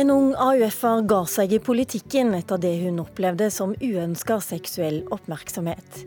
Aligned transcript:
En 0.00 0.08
ung 0.08 0.30
AUF-er 0.32 1.02
ga 1.04 1.18
seg 1.28 1.50
i 1.52 1.58
politikken 1.60 2.30
etter 2.32 2.56
det 2.62 2.70
hun 2.80 3.02
opplevde 3.02 3.50
som 3.52 3.74
uønska 3.84 4.38
seksuell 4.40 5.02
oppmerksomhet. 5.12 5.98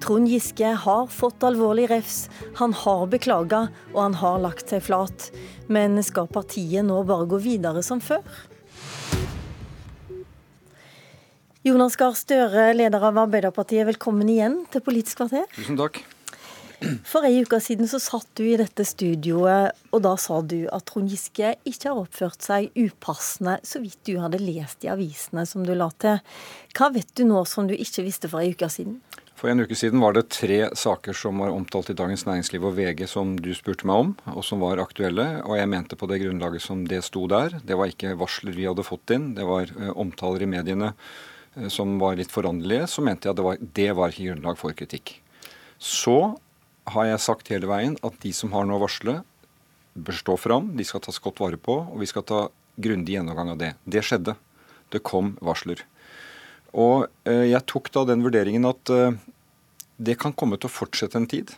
Trond 0.00 0.30
Giske 0.30 0.70
har 0.84 1.10
fått 1.12 1.44
alvorlig 1.44 1.90
refs, 1.90 2.30
han 2.56 2.72
har 2.72 3.02
beklaga 3.12 3.66
og 3.90 3.98
han 3.98 4.16
har 4.22 4.40
lagt 4.46 4.72
seg 4.72 4.86
flat. 4.86 5.28
Men 5.68 6.00
skal 6.06 6.32
partiet 6.32 6.88
nå 6.88 7.02
bare 7.04 7.28
gå 7.28 7.42
videre 7.44 7.84
som 7.84 8.00
før? 8.00 8.24
Jonas 11.68 12.00
Gahr 12.00 12.16
Støre, 12.16 12.70
leder 12.78 13.04
av 13.04 13.20
Arbeiderpartiet, 13.26 13.84
velkommen 13.92 14.32
igjen 14.32 14.62
til 14.72 14.86
Politisk 14.86 15.20
kvarter. 15.20 15.44
Tusen 15.58 15.76
takk. 15.76 16.00
For 17.06 17.26
ei 17.26 17.42
uke 17.42 17.58
siden 17.62 17.88
så 17.90 18.00
satt 18.02 18.28
du 18.38 18.44
i 18.46 18.58
dette 18.58 18.84
studioet, 18.86 19.76
og 19.94 20.02
da 20.04 20.14
sa 20.20 20.40
du 20.42 20.64
at 20.72 20.86
Trond 20.88 21.10
Giske 21.10 21.54
ikke 21.68 21.90
har 21.90 22.00
oppført 22.00 22.44
seg 22.44 22.70
upassende, 22.78 23.58
så 23.66 23.82
vidt 23.82 24.00
du 24.08 24.16
hadde 24.22 24.42
lest 24.42 24.86
i 24.86 24.90
avisene 24.92 25.46
som 25.48 25.66
du 25.66 25.74
la 25.76 25.90
til. 26.02 26.20
Hva 26.76 26.90
vet 26.94 27.12
du 27.18 27.26
nå 27.28 27.44
som 27.48 27.68
du 27.70 27.76
ikke 27.76 28.06
visste 28.06 28.30
for 28.32 28.42
ei 28.42 28.54
uke 28.54 28.70
siden? 28.72 29.00
For 29.42 29.50
en 29.50 29.64
uke 29.64 29.74
siden 29.74 29.98
var 29.98 30.14
det 30.14 30.28
tre 30.30 30.68
saker 30.78 31.16
som 31.18 31.40
var 31.42 31.50
omtalt 31.50 31.90
i 31.90 31.96
Dagens 31.98 32.22
Næringsliv 32.28 32.62
og 32.68 32.76
VG 32.76 33.08
som 33.10 33.32
du 33.42 33.50
spurte 33.58 33.88
meg 33.90 34.04
om, 34.04 34.12
og 34.30 34.44
som 34.46 34.62
var 34.62 34.78
aktuelle. 34.78 35.26
Og 35.42 35.56
jeg 35.58 35.70
mente 35.72 35.98
på 35.98 36.06
det 36.10 36.20
grunnlaget 36.22 36.62
som 36.62 36.84
det 36.86 37.00
sto 37.02 37.24
der. 37.30 37.56
Det 37.66 37.74
var 37.78 37.90
ikke 37.90 38.14
varsler 38.20 38.54
vi 38.54 38.68
hadde 38.68 38.86
fått 38.86 39.10
inn, 39.16 39.32
det 39.34 39.46
var 39.48 39.66
eh, 39.66 39.90
omtaler 39.98 40.46
i 40.46 40.50
mediene 40.52 40.92
eh, 41.56 41.66
som 41.74 41.96
var 41.98 42.20
litt 42.20 42.30
foranderlige. 42.30 42.86
Så 42.92 43.02
mente 43.02 43.26
jeg 43.26 43.34
at 43.34 43.40
det 43.40 43.48
var, 43.48 43.66
det 43.82 43.90
var 43.98 44.14
ikke 44.14 44.28
grunnlag 44.30 44.62
for 44.62 44.78
kritikk. 44.78 45.16
Så 45.82 46.16
har 46.90 47.06
jeg 47.06 47.22
sagt 47.22 47.50
hele 47.52 47.68
veien 47.70 47.94
at 48.02 48.18
de 48.22 48.32
som 48.34 48.52
har 48.56 48.66
noe 48.66 48.80
å 48.80 48.84
varsle, 48.84 49.20
bør 49.92 50.16
stå 50.16 50.36
fram. 50.40 50.72
De 50.76 50.86
skal 50.88 51.02
tas 51.04 51.20
godt 51.22 51.42
vare 51.42 51.60
på, 51.60 51.76
og 51.84 52.00
vi 52.00 52.08
skal 52.10 52.24
ta 52.26 52.46
grundig 52.80 53.16
gjennomgang 53.16 53.52
av 53.54 53.60
det. 53.60 53.72
Det 53.84 54.02
skjedde. 54.04 54.36
Det 54.92 55.02
kom 55.04 55.34
varsler. 55.44 55.84
Og 56.72 57.06
eh, 57.28 57.48
jeg 57.52 57.68
tok 57.68 57.90
da 57.92 58.06
den 58.08 58.24
vurderingen 58.24 58.64
at 58.68 58.92
eh, 58.92 59.18
det 60.00 60.16
kan 60.20 60.34
komme 60.36 60.58
til 60.58 60.70
å 60.70 60.72
fortsette 60.72 61.20
en 61.20 61.28
tid. 61.28 61.52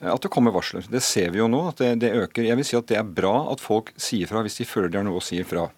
Eh, 0.00 0.10
at 0.12 0.22
det 0.24 0.32
kommer 0.32 0.54
varsler. 0.54 0.86
Det 0.90 1.02
ser 1.04 1.32
vi 1.34 1.40
jo 1.40 1.48
nå, 1.50 1.64
at 1.72 1.80
det, 1.80 1.94
det, 2.04 2.14
øker. 2.24 2.46
Jeg 2.46 2.60
vil 2.60 2.68
si 2.68 2.78
at 2.78 2.88
det 2.90 3.00
er 3.00 3.08
bra 3.08 3.48
at 3.52 3.64
folk 3.64 3.92
sier 3.96 4.30
fra 4.30 4.44
hvis 4.44 4.60
de 4.60 4.68
føler 4.68 4.92
de 4.92 5.00
har 5.00 5.08
noe 5.08 5.22
å 5.22 5.24
si 5.24 5.40
fra. 5.48 5.68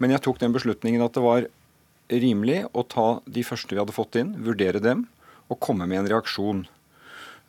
Men 0.00 0.14
jeg 0.14 0.24
tok 0.24 0.40
den 0.42 0.54
beslutningen 0.54 1.02
at 1.04 1.16
det 1.16 1.24
var 1.24 1.48
rimelig 2.10 2.64
å 2.74 2.82
ta 2.86 3.08
de 3.26 3.42
første 3.46 3.74
vi 3.74 3.80
hadde 3.82 3.94
fått 3.94 4.18
inn, 4.18 4.34
vurdere 4.42 4.82
dem 4.82 5.06
og 5.50 5.60
komme 5.62 5.86
med 5.90 6.02
en 6.02 6.10
reaksjon. 6.14 6.64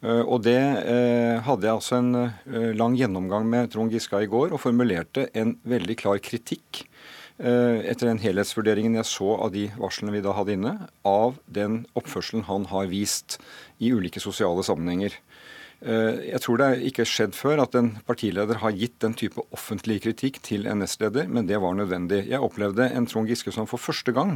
Eh, 0.02 0.24
og 0.26 0.42
det 0.48 0.58
eh, 0.58 1.38
hadde 1.46 1.68
jeg 1.68 1.78
altså 1.78 2.00
en 2.00 2.16
eh, 2.18 2.72
lang 2.78 2.96
gjennomgang 2.98 3.46
med 3.50 3.70
Trond 3.74 3.94
Giske 3.94 4.24
i 4.24 4.30
går, 4.30 4.54
og 4.54 4.64
formulerte 4.64 5.28
en 5.38 5.58
veldig 5.68 6.00
klar 6.02 6.22
kritikk 6.24 6.88
etter 7.42 8.06
den 8.06 8.20
helhetsvurderingen 8.22 9.00
jeg 9.00 9.08
så 9.10 9.32
av 9.42 9.50
de 9.56 9.64
varslene 9.82 10.12
vi 10.14 10.20
da 10.22 10.36
hadde 10.38 10.54
inne, 10.54 10.74
av 11.10 11.40
den 11.50 11.80
oppførselen 11.98 12.44
han 12.46 12.68
har 12.70 12.92
vist 12.92 13.40
i 13.82 13.90
ulike 13.90 14.22
sosiale 14.22 14.62
sammenhenger. 14.62 15.16
Jeg 15.82 16.38
tror 16.44 16.60
det 16.62 16.68
ikke 16.86 17.02
har 17.02 17.10
skjedd 17.10 17.34
før 17.34 17.64
at 17.64 17.74
en 17.80 17.88
partileder 18.06 18.60
har 18.62 18.76
gitt 18.78 19.00
den 19.02 19.16
type 19.18 19.42
offentlig 19.50 19.96
kritikk 20.04 20.38
til 20.46 20.68
en 20.70 20.84
nestleder, 20.84 21.26
men 21.26 21.48
det 21.50 21.58
var 21.64 21.74
nødvendig. 21.74 22.20
Jeg 22.30 22.44
opplevde 22.46 22.86
en 22.86 23.08
Trond 23.10 23.32
Giske 23.32 23.50
som 23.56 23.66
for 23.70 23.82
første 23.82 24.14
gang 24.14 24.36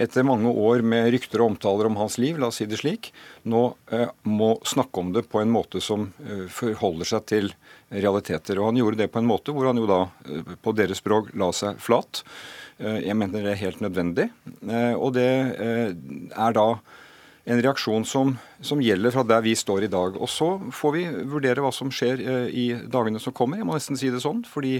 etter 0.00 0.24
mange 0.24 0.48
år 0.48 0.82
med 0.86 1.10
rykter 1.12 1.42
og 1.42 1.52
omtaler 1.52 1.88
om 1.88 1.98
hans 2.00 2.16
liv, 2.20 2.38
la 2.40 2.48
oss 2.48 2.60
si 2.62 2.66
det 2.68 2.80
slik, 2.80 3.10
nå 3.48 3.62
eh, 3.92 4.08
må 4.24 4.54
snakke 4.68 5.02
om 5.02 5.12
det 5.12 5.26
på 5.32 5.42
en 5.42 5.52
måte 5.52 5.82
som 5.84 6.08
eh, 6.24 6.46
forholder 6.52 7.08
seg 7.12 7.26
til 7.28 7.52
realiteter. 7.92 8.60
Og 8.60 8.70
han 8.70 8.80
gjorde 8.80 9.02
det 9.02 9.10
på 9.12 9.20
en 9.20 9.28
måte 9.28 9.54
hvor 9.54 9.68
han 9.68 9.80
jo 9.80 9.88
da 9.90 10.02
eh, 10.26 10.56
på 10.64 10.74
deres 10.76 11.02
språk 11.02 11.32
la 11.38 11.50
seg 11.56 11.80
flat. 11.82 12.24
Eh, 12.80 13.02
jeg 13.08 13.18
mener 13.18 13.44
det 13.44 13.54
er 13.54 13.64
helt 13.66 13.84
nødvendig. 13.84 14.30
Eh, 14.64 14.94
og 14.96 15.14
det 15.18 15.30
eh, 15.60 15.92
er 15.92 16.56
da 16.56 16.68
en 17.44 17.62
reaksjon 17.62 18.04
som, 18.06 18.36
som, 18.62 18.82
gjelder 18.82 19.14
fra 19.14 19.24
der 19.26 19.42
vi 19.42 19.56
står 19.58 19.88
i 19.88 19.90
dag. 19.90 20.14
Og 20.14 20.30
så 20.30 20.54
får 20.70 20.94
vi 20.94 21.06
vurdere 21.32 21.64
hva 21.64 21.72
som 21.74 21.90
skjer 21.90 22.22
i 22.48 22.68
dagene 22.86 23.22
som 23.22 23.34
kommer. 23.34 23.58
Jeg 23.58 23.66
må 23.66 23.74
nesten 23.74 23.98
si 23.98 24.12
det 24.14 24.22
sånn, 24.22 24.44
fordi 24.46 24.78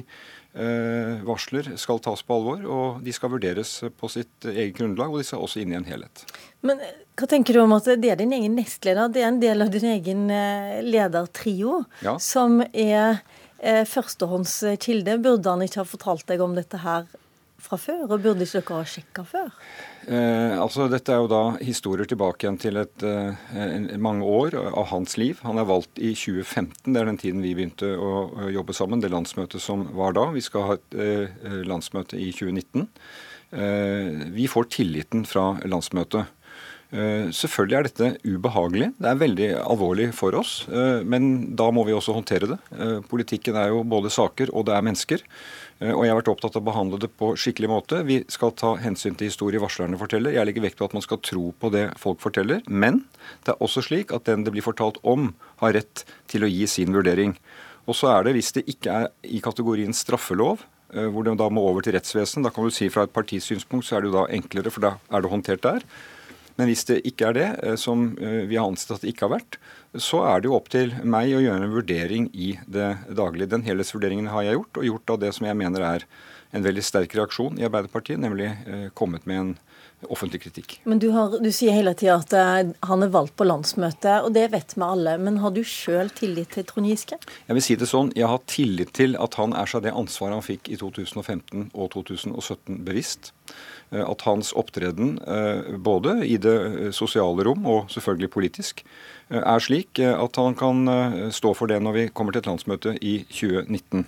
Eh, 0.52 1.22
varsler 1.24 1.70
skal 1.80 2.00
tas 2.04 2.20
på 2.28 2.36
alvor, 2.36 2.64
og 2.68 2.98
de 3.00 3.12
skal 3.16 3.30
vurderes 3.32 3.70
på 3.96 4.08
sitt 4.12 4.44
eget 4.44 4.74
grunnlag. 4.76 5.08
Og 5.08 5.22
de 5.22 5.24
skal 5.24 5.40
også 5.40 5.62
inn 5.62 5.72
i 5.72 5.78
en 5.78 5.86
helhet. 5.88 6.24
Men 6.60 6.82
eh, 6.84 6.98
hva 7.16 7.28
tenker 7.30 7.56
du 7.56 7.62
om 7.62 7.72
at 7.72 7.88
det 7.88 8.10
er 8.12 8.20
din 8.20 8.34
egen 8.36 8.58
nestleder, 8.58 9.08
det 9.12 9.22
er 9.22 9.30
en 9.30 9.40
del 9.40 9.64
av 9.64 9.72
din 9.72 9.88
egen 9.94 10.26
eh, 10.28 10.82
ledertrio, 10.84 11.82
ja. 12.04 12.18
som 12.20 12.60
er 12.72 13.22
førstehåndskilde? 13.62 15.20
Burde 15.22 15.52
han 15.52 15.60
ikke 15.62 15.84
ha 15.84 15.86
fortalt 15.86 16.26
deg 16.26 16.40
om 16.42 16.56
dette 16.56 16.80
her 16.82 17.04
fra 17.62 17.78
før, 17.78 18.08
og 18.08 18.24
burde 18.24 18.42
ikke 18.42 18.58
dere 18.58 18.80
ha 18.80 18.88
sjekka 18.90 19.22
før? 19.22 19.52
Eh, 20.02 20.54
altså 20.58 20.88
Dette 20.90 21.14
er 21.14 21.20
jo 21.22 21.28
da 21.30 21.42
historier 21.62 22.08
tilbake 22.10 22.42
igjen 22.42 22.58
til 22.58 22.80
et, 22.80 23.04
eh, 23.06 23.96
mange 24.02 24.26
år 24.26 24.56
av 24.58 24.88
hans 24.90 25.16
liv. 25.16 25.38
Han 25.46 25.58
er 25.58 25.68
valgt 25.68 25.98
i 25.98 26.10
2015, 26.18 26.92
det 26.92 27.00
er 27.00 27.06
den 27.06 27.20
tiden 27.20 27.42
vi 27.42 27.54
begynte 27.54 27.94
å, 27.94 28.26
å 28.34 28.50
jobbe 28.50 28.74
sammen. 28.74 29.00
Det 29.00 29.12
landsmøtet 29.12 29.62
som 29.62 29.86
var 29.94 30.16
da. 30.18 30.30
Vi 30.34 30.42
skal 30.42 30.66
ha 30.66 30.78
et 30.78 30.98
eh, 30.98 31.62
landsmøte 31.68 32.18
i 32.18 32.32
2019. 32.34 32.88
Eh, 33.52 34.26
vi 34.34 34.48
får 34.50 34.70
tilliten 34.72 35.26
fra 35.28 35.52
landsmøtet. 35.68 36.26
Eh, 36.92 37.30
selvfølgelig 37.32 37.78
er 37.78 37.88
dette 37.88 38.10
ubehagelig. 38.28 38.90
Det 39.00 39.08
er 39.08 39.20
veldig 39.20 39.50
alvorlig 39.64 40.10
for 40.16 40.36
oss. 40.36 40.62
Eh, 40.68 41.00
men 41.08 41.54
da 41.56 41.70
må 41.72 41.86
vi 41.88 41.96
også 41.96 42.14
håndtere 42.16 42.50
det. 42.54 42.60
Politikken 43.08 43.56
er 43.56 43.72
jo 43.72 43.80
både 43.88 44.12
saker 44.12 44.52
og 44.52 44.68
det 44.68 44.76
er 44.76 44.84
mennesker. 44.84 45.24
Eh, 45.82 45.90
og 45.90 46.04
jeg 46.04 46.12
har 46.12 46.20
vært 46.20 46.30
opptatt 46.30 46.56
av 46.58 46.62
å 46.62 46.68
behandle 46.68 47.00
det 47.02 47.10
på 47.18 47.32
skikkelig 47.38 47.70
måte. 47.72 48.02
Vi 48.06 48.20
skal 48.30 48.54
ta 48.58 48.74
hensyn 48.82 49.16
til 49.18 49.30
historie 49.30 49.62
varslerne 49.62 49.98
forteller. 49.98 50.36
Jeg 50.36 50.48
legger 50.48 50.66
vekt 50.66 50.78
på 50.78 50.86
at 50.88 50.94
man 50.96 51.04
skal 51.04 51.22
tro 51.24 51.50
på 51.58 51.72
det 51.74 51.88
folk 52.02 52.22
forteller. 52.22 52.62
Men 52.68 53.02
det 53.46 53.54
er 53.54 53.64
også 53.64 53.84
slik 53.88 54.14
at 54.14 54.28
den 54.28 54.46
det 54.46 54.54
blir 54.54 54.64
fortalt 54.64 55.00
om, 55.02 55.32
har 55.62 55.74
rett 55.78 56.04
til 56.30 56.46
å 56.46 56.50
gi 56.50 56.68
sin 56.70 56.94
vurdering. 56.94 57.34
Og 57.90 57.98
så 57.98 58.12
er 58.12 58.28
det, 58.28 58.36
hvis 58.36 58.52
det 58.54 58.68
ikke 58.70 59.00
er 59.04 59.10
i 59.26 59.42
kategorien 59.42 59.94
straffelov, 59.96 60.62
eh, 60.94 61.08
hvor 61.10 61.26
det 61.26 61.38
da 61.40 61.48
må 61.50 61.64
over 61.66 61.82
til 61.82 61.96
rettsvesen, 61.96 62.46
da 62.46 62.52
kan 62.54 62.68
du 62.68 62.74
si 62.74 62.90
fra 62.92 63.08
et 63.08 63.14
partisynspunkt 63.14 63.88
så 63.88 63.98
er 63.98 64.04
det 64.04 64.12
jo 64.12 64.18
da 64.20 64.28
enklere, 64.30 64.70
for 64.70 64.86
da 64.86 64.96
er 65.10 65.24
det 65.24 65.32
håndtert 65.32 65.66
der. 65.66 65.86
Men 66.58 66.68
hvis 66.70 66.84
det 66.88 67.00
ikke 67.08 67.30
er 67.30 67.38
det, 67.38 67.48
eh, 67.62 67.78
som 67.80 68.10
vi 68.18 68.58
har 68.58 68.66
ansett 68.66 68.96
at 68.96 69.04
det 69.04 69.12
ikke 69.14 69.28
har 69.28 69.36
vært, 69.38 69.58
så 70.00 70.22
er 70.24 70.40
det 70.40 70.48
jo 70.48 70.56
opp 70.56 70.70
til 70.72 70.94
meg 71.04 71.34
å 71.36 71.42
gjøre 71.42 71.66
en 71.66 71.74
vurdering 71.74 72.28
i 72.32 72.54
det 72.64 72.94
daglige. 73.12 73.50
Den 73.52 73.66
helhetsvurderingen 73.66 74.30
har 74.32 74.46
jeg 74.46 74.56
gjort, 74.56 74.78
og 74.80 74.88
gjort 74.88 75.16
av 75.16 75.24
det 75.24 75.32
som 75.36 75.48
jeg 75.48 75.58
mener 75.60 75.84
er 75.84 76.06
en 76.52 76.64
veldig 76.64 76.84
sterk 76.84 77.14
reaksjon 77.16 77.58
i 77.60 77.66
Arbeiderpartiet, 77.68 78.20
nemlig 78.20 78.48
eh, 78.48 78.88
kommet 78.96 79.28
med 79.28 79.40
en 79.40 79.52
offentlig 80.10 80.42
kritikk. 80.42 80.80
Men 80.84 80.98
du, 80.98 81.08
har, 81.14 81.36
du 81.38 81.48
sier 81.54 81.76
hele 81.76 81.94
tida 81.98 82.16
at 82.18 82.32
han 82.88 83.04
er 83.04 83.12
valgt 83.12 83.36
på 83.38 83.46
landsmøtet, 83.46 84.24
og 84.26 84.32
det 84.34 84.48
vet 84.54 84.74
vi 84.74 84.82
alle. 84.86 85.14
Men 85.22 85.38
har 85.44 85.54
du 85.54 85.62
sjøl 85.66 86.10
tillit 86.16 86.56
til 86.56 86.66
Trond 86.68 86.88
Giske? 86.90 87.20
Jeg 87.46 87.58
vil 87.58 87.64
si 87.64 87.76
det 87.78 87.88
sånn, 87.90 88.10
jeg 88.18 88.30
har 88.30 88.42
tillit 88.50 88.92
til 88.98 89.14
at 89.22 89.38
han 89.38 89.54
er 89.56 89.70
seg 89.70 89.84
det 89.86 89.94
ansvaret 89.94 90.40
han 90.40 90.46
fikk 90.46 90.72
i 90.72 90.80
2015 90.80 91.70
og 91.70 91.92
2017 91.94 92.82
bevisst. 92.88 93.32
Uh, 93.92 94.04
at 94.08 94.24
hans 94.24 94.52
opptreden, 94.56 95.18
uh, 95.26 95.76
både 95.76 96.22
i 96.26 96.38
det 96.40 96.92
sosiale 96.96 97.44
rom 97.44 97.66
og 97.68 97.92
selvfølgelig 97.92 98.30
politisk, 98.32 98.86
er 99.32 99.62
slik 99.64 99.96
at 100.02 100.36
han 100.36 100.52
kan 100.58 100.84
stå 101.32 101.54
for 101.56 101.70
det 101.70 101.78
når 101.80 101.94
vi 101.96 102.02
kommer 102.12 102.34
til 102.34 102.42
et 102.42 102.48
landsmøte 102.50 102.90
i 103.00 103.14
2019. 103.30 104.02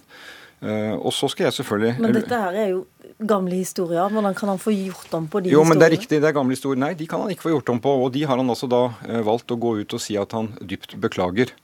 Og 1.01 1.15
så 1.17 1.31
skal 1.33 1.47
jeg 1.47 1.57
selvfølgelig 1.57 1.95
Men 2.05 2.13
dette 2.13 2.41
her 2.43 2.59
er 2.61 2.69
jo 2.75 2.83
gamle 3.25 3.57
historier. 3.57 4.11
Hvordan 4.13 4.37
kan 4.37 4.53
han 4.53 4.61
få 4.61 4.75
gjort 4.75 5.15
om 5.17 5.29
på 5.29 5.41
de 5.41 5.49
jo, 5.49 5.63
historiene? 5.63 5.65
Jo, 5.65 5.69
men 5.71 5.81
Det 5.81 5.87
er 5.87 5.95
riktig, 5.97 6.21
det 6.21 6.29
er 6.29 6.37
gamle 6.37 6.57
historier. 6.57 6.81
Nei, 6.83 6.93
de 6.99 7.09
kan 7.09 7.25
han 7.25 7.33
ikke 7.33 7.47
få 7.47 7.55
gjort 7.55 7.73
om 7.73 7.81
på. 7.81 7.97
Og 8.05 8.13
de 8.13 8.27
har 8.29 8.37
han 8.37 8.53
altså 8.53 8.69
da 8.69 8.83
eh, 9.09 9.23
valgt 9.25 9.55
å 9.55 9.61
gå 9.61 9.79
ut 9.81 9.97
og 9.97 10.03
si 10.03 10.19
at 10.21 10.37
han 10.37 10.53
dypt 10.61 10.99
beklager. 11.01 11.55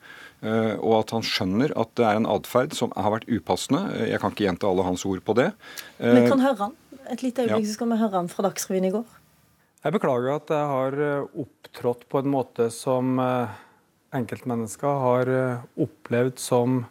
Og 0.40 0.94
at 0.96 1.10
han 1.12 1.20
skjønner 1.20 1.74
at 1.76 1.90
det 2.00 2.04
er 2.08 2.16
en 2.16 2.24
atferd 2.32 2.72
som 2.72 2.94
har 2.96 3.12
vært 3.12 3.28
upassende. 3.28 3.82
Jeg 4.08 4.22
kan 4.22 4.32
ikke 4.32 4.46
gjenta 4.46 4.70
alle 4.70 4.86
hans 4.86 5.04
ord 5.04 5.20
på 5.20 5.34
det. 5.36 5.50
Men 6.00 6.30
kan 6.32 6.40
høre 6.40 6.62
han? 6.62 6.79
Et 7.08 7.22
lite 7.24 7.46
øyeblikk, 7.46 7.64
ja. 7.64 7.70
så 7.70 7.78
skal 7.78 7.90
vi 7.92 8.00
høre 8.02 8.16
han 8.18 8.30
fra 8.30 8.44
Dagsrevyen 8.48 8.88
i 8.90 8.92
går. 8.94 9.18
Jeg 9.80 9.96
beklager 9.96 10.34
at 10.34 10.52
jeg 10.52 10.70
har 10.74 10.98
opptrådt 11.40 12.04
på 12.12 12.20
en 12.20 12.28
måte 12.28 12.66
som 12.74 13.16
enkeltmennesker 14.12 15.00
har 15.04 15.30
opplevd 15.80 16.36
som 16.42 16.82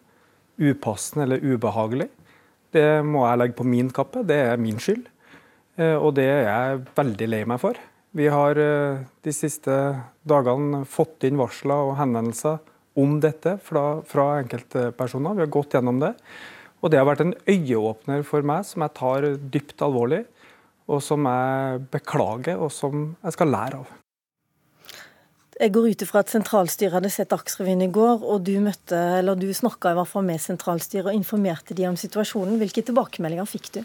upassende 0.58 1.28
eller 1.28 1.46
ubehagelig. 1.46 2.10
Det 2.74 3.02
må 3.06 3.24
jeg 3.26 3.40
legge 3.42 3.58
på 3.58 3.68
min 3.68 3.90
kappe. 3.94 4.24
Det 4.28 4.38
er 4.52 4.62
min 4.62 4.82
skyld. 4.82 5.08
Eh, 5.80 5.96
og 5.96 6.14
det 6.20 6.28
er 6.28 6.44
jeg 6.46 6.84
veldig 6.98 7.30
lei 7.32 7.44
meg 7.50 7.62
for. 7.62 7.80
Vi 8.18 8.28
har 8.32 8.60
eh, 8.60 9.02
de 9.26 9.34
siste 9.36 9.76
dagene 10.28 10.84
fått 10.90 11.26
inn 11.28 11.40
varsler 11.40 11.92
og 11.92 11.98
henvendelser 12.00 12.60
om 13.00 13.20
dette 13.24 13.56
fra, 13.64 14.02
fra 14.06 14.32
enkeltpersoner. 14.42 15.38
Vi 15.38 15.46
har 15.46 15.54
gått 15.54 15.78
gjennom 15.78 16.02
det. 16.02 16.14
Og 16.80 16.92
det 16.92 17.00
har 17.00 17.08
vært 17.10 17.26
en 17.26 17.36
øyeåpner 17.50 18.24
for 18.28 18.46
meg 18.46 18.68
som 18.68 18.86
jeg 18.86 18.96
tar 18.98 19.28
dypt 19.52 19.82
alvorlig, 19.84 20.24
og 20.90 21.02
som 21.06 21.28
jeg 21.28 21.82
beklager, 21.94 22.58
og 22.58 22.72
som 22.74 23.12
jeg 23.22 23.36
skal 23.36 23.52
lære 23.54 23.82
av. 23.82 23.96
Jeg 25.60 25.74
går 25.76 25.90
ut 25.92 26.04
ifra 26.06 26.22
at 26.24 26.32
sentralstyret 26.32 26.96
hadde 26.96 27.12
sett 27.12 27.34
Dagsrevyen 27.34 27.84
i 27.84 27.90
går, 27.92 28.24
og 28.24 28.46
du 28.48 28.54
møtte, 28.64 29.00
du 29.36 29.50
snakka 29.52 29.92
i 29.92 29.98
hvert 29.98 30.08
fall 30.08 30.24
med 30.24 30.40
sentralstyret 30.40 31.12
og 31.12 31.18
informerte 31.18 31.76
de 31.76 31.84
om 31.90 32.00
situasjonen. 32.00 32.56
Hvilke 32.62 32.86
tilbakemeldinger 32.88 33.50
fikk 33.50 33.68
du? 33.76 33.82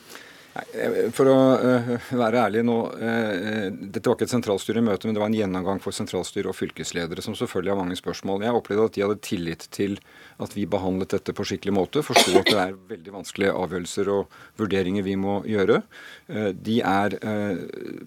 For 0.54 1.26
å 1.26 1.36
uh, 1.58 1.88
være 2.14 2.44
ærlig 2.46 2.60
nå, 2.62 2.76
uh, 2.94 3.64
Dette 3.74 4.06
var 4.06 4.14
ikke 4.14 4.28
et 4.28 4.34
sentralstyremøte, 4.36 5.08
men 5.08 5.16
det 5.16 5.22
var 5.22 5.30
en 5.32 5.34
gjennomgang 5.34 5.80
for 5.82 5.96
sentralstyre 5.96 6.52
og 6.52 6.54
fylkesledere, 6.54 7.24
som 7.24 7.34
selvfølgelig 7.34 7.72
har 7.72 7.80
mange 7.80 7.98
spørsmål. 7.98 8.44
Jeg 8.46 8.54
opplevde 8.54 8.84
at 8.86 8.94
de 8.94 9.02
hadde 9.02 9.18
tillit 9.26 9.66
til 9.74 9.96
at 10.42 10.54
vi 10.54 10.68
behandlet 10.70 11.16
dette 11.16 11.34
på 11.34 11.46
skikkelig 11.48 11.74
måte. 11.74 12.04
Forsto 12.06 12.36
at 12.38 12.50
det 12.52 12.60
er 12.60 12.76
veldig 12.92 13.16
vanskelige 13.16 13.54
avgjørelser 13.64 14.10
og 14.14 14.36
vurderinger 14.60 15.06
vi 15.06 15.16
må 15.18 15.40
gjøre. 15.48 15.80
De 16.26 16.76
er 16.82 17.14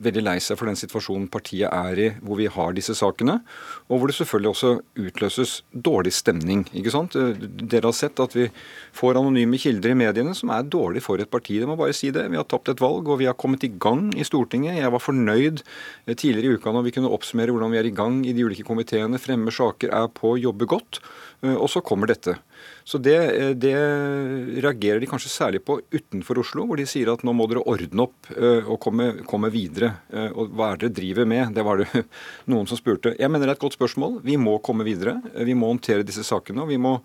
veldig 0.04 0.24
lei 0.24 0.36
seg 0.44 0.60
for 0.60 0.68
den 0.68 0.80
situasjonen 0.80 1.30
partiet 1.32 1.72
er 1.72 2.02
i, 2.04 2.10
hvor 2.20 2.40
vi 2.40 2.50
har 2.52 2.76
disse 2.76 2.96
sakene, 2.98 3.40
og 3.88 4.02
hvor 4.02 4.12
det 4.12 4.18
selvfølgelig 4.20 4.52
også 4.52 4.74
utløses 5.08 5.56
dårlig 5.72 6.14
stemning. 6.16 6.66
ikke 6.76 6.94
sant? 6.94 7.16
Dere 7.16 7.88
har 7.88 7.96
sett 7.96 8.20
at 8.24 8.36
vi 8.36 8.50
får 8.96 9.20
anonyme 9.22 9.60
kilder 9.62 9.96
i 9.96 10.00
mediene 10.04 10.36
som 10.38 10.52
er 10.56 10.68
dårlig 10.68 11.04
for 11.06 11.20
et 11.24 11.32
parti. 11.32 11.60
Det 11.62 11.70
må 11.70 11.80
bare 11.80 11.96
si 11.96 12.12
det. 12.12 12.28
Vi 12.28 12.37
vi 12.38 12.44
har 12.44 12.50
tapt 12.51 12.69
et 12.69 12.81
valg, 12.84 13.07
og 13.10 13.18
vi 13.18 13.25
har 13.25 13.38
kommet 13.38 13.63
i 13.66 13.72
gang 13.81 14.12
i 14.13 14.25
Stortinget. 14.25 14.78
Jeg 14.78 14.94
var 14.94 15.01
fornøyd 15.01 15.63
eh, 16.06 16.13
tidligere 16.13 16.54
i 16.54 16.57
uka 16.60 16.74
når 16.74 16.86
vi 16.86 16.94
kunne 16.94 17.10
oppsummere 17.10 17.54
hvordan 17.56 17.74
vi 17.74 17.80
er 17.81 17.89
i 17.89 17.95
gang 17.98 18.19
i 18.28 18.34
de 18.38 18.45
ulike 18.45 18.66
komiteene, 18.68 19.18
fremmer 19.22 19.56
saker, 19.56 19.89
er 19.89 20.12
på, 20.13 20.36
jobber 20.38 20.69
godt. 20.69 21.00
Eh, 21.42 21.56
og 21.56 21.66
så 21.74 21.81
kommer 21.81 22.12
dette. 22.12 22.36
Så 22.86 23.01
det, 23.01 23.18
eh, 23.34 23.54
det, 23.57 23.74
reagerer 24.62 25.01
de 25.01 25.10
kanskje 25.10 25.34
særlig 25.34 25.63
på 25.66 25.80
utenfor 25.89 26.44
Oslo, 26.44 26.68
hvor 26.69 26.78
de 26.78 26.86
sier 26.89 27.10
at 27.10 27.25
nå 27.25 27.34
må 27.34 27.50
dere 27.50 27.66
ordne 27.66 28.06
opp 28.06 28.30
og 28.38 28.78
komme, 28.84 29.10
komme 29.28 29.50
videre. 29.54 29.95
Og 30.38 30.54
hva 30.54 30.72
er 30.74 30.81
det 30.81 30.92
dere 30.92 30.98
driver 31.01 31.30
med? 31.30 31.56
Det 31.57 31.66
var 31.66 31.81
det 31.81 32.06
noen 32.51 32.69
som 32.69 32.78
spurte. 32.78 33.16
Jeg 33.18 33.34
mener 33.34 33.48
det 33.48 33.56
er 33.56 33.57
et 33.57 33.66
godt 33.66 33.80
spørsmål. 33.80 34.19
Vi 34.28 34.38
må 34.38 34.60
komme 34.62 34.86
videre. 34.86 35.18
Vi 35.34 35.57
må 35.57 35.72
håndtere 35.74 36.06
disse 36.06 36.25
sakene, 36.28 36.66
og 36.66 36.69
vi 36.69 36.78
må 36.81 37.00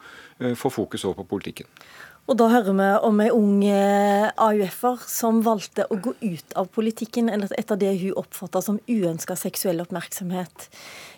få 0.59 0.73
fokus 0.75 1.05
over 1.07 1.23
på 1.23 1.31
politikken. 1.37 1.69
Og 2.31 2.39
da 2.39 2.47
hører 2.53 2.77
vi 2.79 2.89
om 3.09 3.21
ei 3.25 3.31
ung 3.35 3.65
eh, 3.67 4.29
AUF-er 4.39 5.01
som 5.11 5.41
valgte 5.43 5.89
å 5.91 5.99
gå 5.99 6.13
ut 6.23 6.55
av 6.59 6.69
politikken 6.71 7.33
etter 7.35 7.81
det 7.81 7.97
hun 7.99 8.15
oppfatta 8.21 8.63
som 8.63 8.79
uønska 8.87 9.35
seksuell 9.37 9.83
oppmerksomhet. 9.83 10.69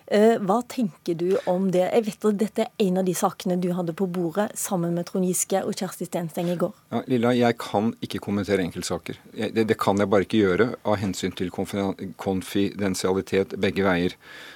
Eh, 0.06 0.38
hva 0.40 0.62
tenker 0.68 1.14
du 1.16 1.36
om 1.48 1.70
det? 1.72 1.86
Jeg 1.86 2.04
vet 2.08 2.26
at 2.28 2.38
Dette 2.40 2.64
er 2.66 2.86
en 2.86 2.98
av 3.00 3.06
de 3.06 3.14
sakene 3.16 3.56
du 3.60 3.70
hadde 3.76 3.94
på 3.96 4.06
bordet 4.08 4.50
sammen 4.60 4.94
med 4.96 5.06
Trond 5.08 5.26
Giske 5.28 5.62
og 5.64 5.76
Kjersti 5.76 6.08
Stensteng 6.08 6.50
i 6.52 6.58
går. 6.60 6.72
Ja, 6.92 7.02
Lilla, 7.08 7.32
jeg 7.36 7.58
kan 7.60 7.94
ikke 8.04 8.20
kommentere 8.24 8.64
enkeltsaker. 8.64 9.20
Det, 9.32 9.64
det, 9.64 9.78
kan 9.80 10.00
jeg 10.00 10.10
bare 10.12 10.28
ikke 10.28 10.42
gjøre 10.42 10.66
av 10.84 11.00
hensyn 11.00 11.32
til 11.36 11.52
konfidensialitet 11.52 13.56
begge 13.60 13.86
veier. 13.86 14.12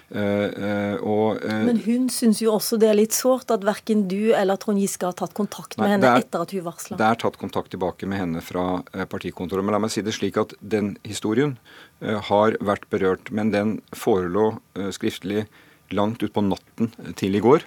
Uh, 0.09 0.21
uh, 0.57 0.95
og, 1.05 1.43
uh, 1.45 1.65
Men 1.69 1.83
hun 1.85 2.07
syns 2.09 2.39
jo 2.41 2.55
også 2.55 2.79
det 2.81 2.89
er 2.89 2.97
litt 2.97 3.13
sårt 3.13 3.51
at 3.53 3.65
verken 3.67 4.07
du 4.09 4.33
eller 4.33 4.57
Trond 4.57 4.81
Giske 4.81 5.05
har 5.05 5.13
tatt 5.19 5.35
kontakt 5.37 5.77
med 5.77 5.85
nei, 5.85 5.91
henne 5.97 6.13
er, 6.15 6.25
etter 6.25 6.47
at 6.47 6.55
hun 6.57 6.65
varsla. 6.65 6.97
Det 6.97 7.09
er 7.11 7.21
tatt 7.21 7.37
kontakt 7.41 7.75
tilbake 7.75 8.09
med 8.09 8.23
henne 8.23 8.45
fra 8.45 8.81
partikontoret. 9.13 9.67
Men 9.67 9.77
la 9.77 9.83
meg 9.85 9.93
si 9.93 10.05
det 10.07 10.17
slik 10.17 10.41
at 10.41 10.57
den 10.65 10.95
historien 11.05 11.59
har 12.01 12.57
vært 12.65 12.89
berørt. 12.93 13.29
Men 13.35 13.53
den 13.53 13.79
forelå 13.93 14.55
skriftlig 14.95 15.45
langt 15.93 16.23
utpå 16.25 16.45
natten 16.47 16.93
til 17.19 17.37
i 17.37 17.45
går. 17.45 17.67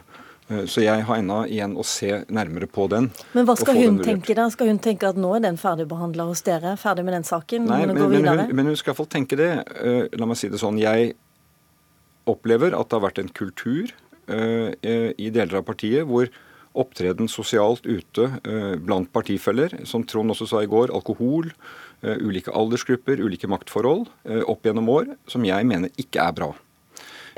Så 0.68 0.82
jeg 0.84 1.06
har 1.08 1.20
ennå 1.22 1.44
igjen 1.46 1.78
å 1.80 1.84
se 1.88 2.24
nærmere 2.34 2.68
på 2.68 2.88
den. 2.92 3.12
Men 3.36 3.46
hva 3.48 3.56
skal 3.60 3.78
hun 3.78 4.02
tenke 4.04 4.34
da? 4.36 4.50
Skal 4.52 4.72
hun 4.72 4.82
tenke 4.84 5.12
at 5.12 5.20
nå 5.20 5.30
er 5.38 5.46
den 5.46 5.60
ferdigbehandla 5.62 6.26
hos 6.32 6.42
dere? 6.48 6.74
Ferdig 6.80 7.06
med 7.08 7.20
den 7.20 7.28
saken? 7.28 7.70
Nei, 7.70 7.84
men, 7.86 8.00
men, 8.00 8.18
hun, 8.26 8.48
men, 8.50 8.72
hun, 8.72 8.80
skal 8.80 8.96
iallfall 8.96 9.12
tenke 9.12 9.38
det. 9.40 9.52
La 10.18 10.28
meg 10.28 10.40
si 10.42 10.50
det 10.52 10.60
sånn. 10.60 10.82
Jeg 10.82 11.14
opplever 12.30 12.76
at 12.78 12.90
det 12.90 12.98
har 12.98 13.06
vært 13.08 13.22
en 13.22 13.34
kultur 13.34 13.92
uh, 14.32 14.72
i 14.82 15.30
deler 15.34 15.62
av 15.62 15.68
partiet 15.68 16.08
hvor 16.08 16.32
opptreden 16.72 17.28
sosialt 17.32 17.88
ute 17.88 18.30
uh, 18.46 18.76
blant 18.80 19.10
partifeller, 19.12 19.74
som 19.88 20.06
Trond 20.08 20.32
også 20.34 20.48
sa 20.54 20.64
i 20.64 20.72
går, 20.72 20.94
alkohol, 20.96 21.52
uh, 22.06 22.18
ulike 22.24 22.54
aldersgrupper, 22.56 23.24
ulike 23.24 23.50
maktforhold 23.52 24.08
opp 24.48 24.68
gjennom 24.68 24.92
år, 24.92 25.16
som 25.30 25.46
jeg 25.48 25.68
mener 25.68 25.92
ikke 26.02 26.24
er 26.24 26.38
bra. 26.38 26.52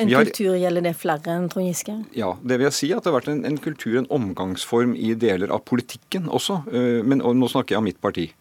En 0.01 0.09
har, 0.09 0.25
kultur 0.25 0.55
gjelder 0.57 0.81
det 0.87 0.95
flere 0.97 1.35
enn 1.35 1.49
Trond 1.53 1.69
Giske? 1.69 1.93
Ja, 2.17 2.31
det 2.41 2.57
vil 2.57 2.65
jeg 2.65 2.77
si. 2.79 2.87
At 2.95 3.05
det 3.05 3.11
har 3.11 3.19
vært 3.19 3.29
en, 3.29 3.43
en 3.45 3.59
kultur, 3.61 3.99
en 3.99 4.09
omgangsform 4.09 4.95
i 4.97 5.11
deler 5.13 5.53
av 5.53 5.61
politikken 5.69 6.25
også. 6.33 6.63
Men 7.05 7.21
nå 7.21 7.49
snakker 7.51 7.75
jeg 7.75 7.83
om 7.83 7.85
mitt 7.85 8.01
parti. 8.01 8.31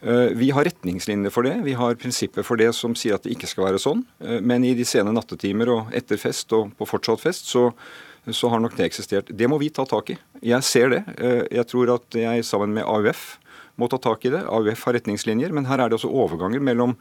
Eh, 0.00 0.14
vi 0.14 0.50
har 0.50 0.64
retningslinjer 0.64 1.30
for 1.30 1.42
det. 1.42 1.56
Vi 1.64 1.72
har 1.74 1.94
prinsipper 1.98 2.46
for 2.46 2.60
det 2.60 2.70
som 2.76 2.94
sier 2.98 3.16
at 3.16 3.24
det 3.26 3.34
ikke 3.34 3.50
skal 3.50 3.66
være 3.66 3.80
sånn. 3.82 4.04
Eh, 4.22 4.38
men 4.38 4.66
i 4.66 4.74
de 4.78 4.86
sene 4.86 5.14
nattetimer 5.14 5.72
og 5.74 5.96
etter 5.96 6.20
fest 6.20 6.54
og 6.54 6.70
på 6.78 6.86
fortsatt 6.86 7.24
fest, 7.24 7.50
så, 7.50 7.72
så 8.30 8.52
har 8.52 8.62
nok 8.62 8.76
det 8.78 8.86
eksistert. 8.86 9.32
Det 9.34 9.48
må 9.50 9.58
vi 9.58 9.72
ta 9.74 9.86
tak 9.88 10.14
i. 10.14 10.18
Jeg 10.46 10.66
ser 10.66 10.94
det. 10.94 11.02
Eh, 11.18 11.42
jeg 11.58 11.66
tror 11.72 11.96
at 11.96 12.18
jeg 12.20 12.46
sammen 12.46 12.76
med 12.78 12.86
AUF 12.86 13.40
må 13.78 13.88
ta 13.90 13.98
tak 14.02 14.22
i 14.26 14.32
det. 14.34 14.44
AUF 14.46 14.86
har 14.86 14.98
retningslinjer, 14.98 15.54
men 15.54 15.66
her 15.66 15.82
er 15.82 15.90
det 15.90 15.98
også 15.98 16.10
overganger 16.10 16.58
mellom, 16.58 16.96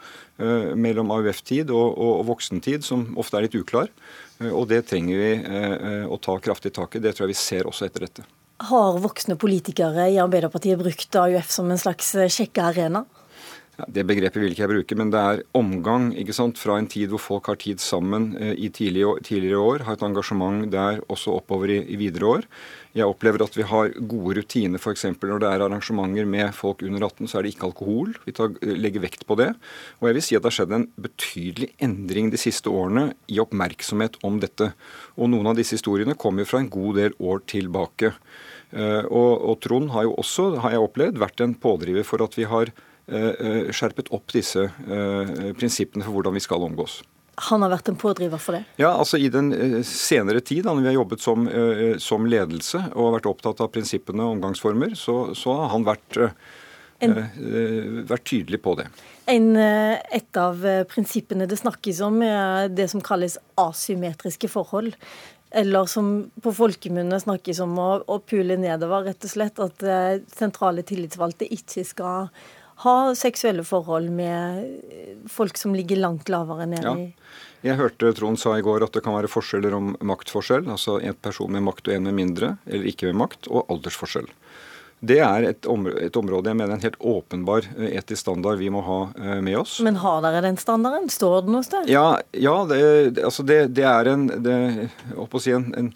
mellom 0.77 1.09
AUF-tid 1.15 1.73
og, 1.73 1.87
og, 1.97 2.11
og, 2.19 2.27
voksentid 2.27 2.85
som 2.85 3.07
ofte 3.17 3.39
er 3.39 3.47
litt 3.47 3.57
uklar. 3.57 3.89
Og 4.45 4.69
det 4.69 4.83
trenger 4.91 5.17
vi 5.17 6.05
å 6.05 6.21
ta 6.21 6.37
kraftig 6.37 6.75
tak 6.77 6.93
i. 6.93 7.01
Det 7.01 7.17
tror 7.17 7.25
jeg 7.25 7.33
vi 7.33 7.41
ser 7.41 7.65
også 7.65 7.89
etter 7.89 8.05
dette. 8.05 8.27
Har 8.57 8.97
voksne 9.03 9.35
politikere 9.37 10.07
i 10.09 10.17
Arbeiderpartiet 10.17 10.79
brukt 10.79 11.15
AUF 11.15 11.51
som 11.53 11.69
en 11.69 11.77
slags 11.77 12.15
eh, 12.15 12.29
sjekkearena? 12.31 13.03
Det 13.77 14.01
begrepet 14.09 14.41
vil 14.41 14.55
ikke 14.55 14.63
jeg 14.63 14.71
bruke, 14.71 14.95
men 14.97 15.11
det 15.13 15.19
er 15.21 15.43
omgang 15.57 16.07
ikke 16.17 16.33
sant? 16.33 16.57
fra 16.57 16.79
en 16.81 16.87
tid 16.89 17.11
hvor 17.11 17.21
folk 17.21 17.49
har 17.51 17.59
tid 17.61 17.77
sammen 17.77 18.31
eh, 18.41 18.55
i 18.57 18.71
tidligere, 18.73 19.59
år, 19.61 19.83
har 19.85 19.93
et 19.93 20.05
engasjement 20.07 20.65
der 20.73 21.03
også 21.05 21.35
oppover 21.37 21.69
i, 21.75 21.97
videre 21.99 22.25
år. 22.25 22.47
Jeg 22.97 23.05
opplever 23.05 23.43
at 23.45 23.53
vi 23.53 23.67
har 23.69 23.93
gode 24.09 24.39
rutiner 24.39 24.81
f.eks. 24.81 25.05
når 25.21 25.43
det 25.43 25.51
er 25.51 25.65
arrangementer 25.67 26.25
med 26.25 26.55
folk 26.57 26.81
under 26.87 27.05
18, 27.05 27.29
så 27.29 27.37
er 27.37 27.45
det 27.45 27.53
ikke 27.53 27.69
alkohol. 27.69 28.17
Vi 28.25 28.33
tar, 28.39 28.57
eh, 28.65 28.73
legger 28.73 29.05
vekt 29.05 29.27
på 29.29 29.37
det. 29.37 29.51
Og 30.01 30.09
jeg 30.09 30.17
vil 30.17 30.25
si 30.25 30.39
at 30.39 30.41
det 30.41 30.49
har 30.49 30.57
skjedd 30.57 30.73
en 30.79 30.89
betydelig 30.97 31.69
endring 31.77 32.33
de 32.33 32.41
siste 32.41 32.73
årene 32.73 33.11
i 33.29 33.37
oppmerksomhet 33.45 34.17
om 34.25 34.41
dette. 34.41 34.71
Og 35.21 35.29
noen 35.29 35.53
av 35.53 35.61
disse 35.61 35.77
historiene 35.77 36.17
kommer 36.17 36.49
fra 36.49 36.63
en 36.65 36.73
god 36.73 36.97
del 37.03 37.17
år 37.21 37.45
tilbake. 37.45 38.15
Eh, 38.73 39.05
og, 39.05 39.31
og 39.37 39.61
Trond 39.61 39.93
har 39.93 40.09
jo 40.09 40.17
også, 40.17 40.55
har 40.65 40.73
jeg 40.73 40.89
opplevd, 40.89 41.21
vært 41.21 41.45
en 41.45 41.53
pådriver 41.53 42.09
for 42.09 42.25
at 42.25 42.41
vi 42.41 42.49
har 42.49 42.73
skjerpet 43.07 44.09
opp 44.11 44.33
disse 44.35 44.65
prinsippene 45.55 46.03
for 46.03 46.17
hvordan 46.17 46.35
vi 46.35 46.43
skal 46.43 46.65
omgås. 46.65 46.97
Han 47.47 47.61
har 47.63 47.71
vært 47.71 47.91
en 47.91 47.99
pådriver 48.01 48.41
for 48.41 48.57
det? 48.57 48.63
Ja, 48.81 48.89
altså 48.97 49.19
I 49.21 49.29
den 49.31 49.51
senere 49.87 50.41
tid, 50.41 50.65
da 50.65 50.73
vi 50.75 50.89
har 50.89 50.95
jobbet 50.97 51.21
som, 51.23 51.45
som, 52.01 52.25
ledelse 52.27 52.81
og 52.97 53.13
vært 53.13 53.29
opptatt 53.29 53.61
av 53.63 53.69
prinsippene 53.71 54.25
og 54.25 54.35
omgangsformer, 54.35 54.97
så, 54.97 55.35
så 55.37 55.53
har 55.59 55.71
han 55.75 55.85
vært, 55.87 56.17
en, 57.05 57.15
vært, 58.09 58.25
tydelig 58.25 58.59
på 58.65 58.73
det. 58.81 58.89
En, 59.29 59.51
et 59.55 60.41
av 60.41 60.65
prinsippene 60.89 61.47
det 61.47 61.61
snakkes 61.61 62.01
om, 62.09 62.19
er 62.25 62.73
det 62.73 62.89
som 62.91 63.05
kalles 63.05 63.37
asymmetriske 63.61 64.49
forhold. 64.51 64.97
Eller 65.49 65.85
som 65.87 66.27
på 66.43 66.51
folkemunne 66.51 67.19
snakkes 67.21 67.61
om 67.63 67.77
å, 67.79 67.89
å 68.03 68.19
pule 68.19 68.57
nedover, 68.59 69.05
rett 69.07 69.23
og 69.23 69.31
slett. 69.31 69.61
At 69.63 69.83
eh, 69.83 70.19
sentrale 70.35 70.83
tillitsvalgte 70.87 71.47
ikke 71.55 71.85
skal 71.87 72.27
ha 72.83 72.95
seksuelle 73.17 73.65
forhold 73.65 74.11
med 74.13 75.27
folk 75.31 75.57
som 75.57 75.73
ligger 75.75 75.97
langt 76.03 76.29
lavere 76.29 76.67
nede 76.69 76.85
ja. 76.85 76.95
Jeg 77.65 77.79
hørte 77.79 78.11
Trond 78.13 78.37
sa 78.39 78.53
i 78.57 78.63
går 78.63 78.85
at 78.85 78.93
det 78.93 79.01
kan 79.05 79.15
være 79.15 79.29
forskjeller 79.31 79.73
om 79.73 79.95
maktforskjell. 80.05 80.67
Altså 80.69 80.99
en 81.01 81.15
person 81.25 81.51
med 81.51 81.65
makt 81.65 81.89
og 81.89 81.95
en 81.95 82.05
med 82.05 82.15
mindre, 82.15 82.51
eller 82.69 82.85
ikke 82.91 83.09
med 83.09 83.17
makt, 83.23 83.49
og 83.49 83.65
aldersforskjell. 83.73 84.29
Det 84.99 85.19
er 85.21 85.45
et, 85.45 85.65
område, 85.69 86.07
et 86.07 86.15
område 86.17 86.49
jeg 86.49 86.57
mener 86.57 86.73
en 86.73 86.81
helt 86.81 86.97
åpenbar 87.05 87.67
eh, 87.77 87.97
etisk 87.99 88.23
standard 88.23 88.57
vi 88.57 88.69
må 88.73 88.81
ha 88.85 88.99
eh, 89.13 89.39
med 89.45 89.59
oss. 89.59 89.75
Men 89.85 89.99
har 90.01 90.23
dere 90.25 90.41
den 90.47 90.57
standarden? 90.57 91.09
Står 91.13 91.45
den 91.45 91.57
hos 91.57 91.69
sted? 91.69 91.89
Ja, 91.91 92.17
ja 92.33 92.55
det, 92.69 92.79
altså 93.21 93.45
det, 93.45 93.59
det, 93.77 93.85
er 93.85 94.09
en, 94.13 94.25
det, 94.41 94.57
si 95.43 95.53
en, 95.53 95.69
en, 95.77 95.91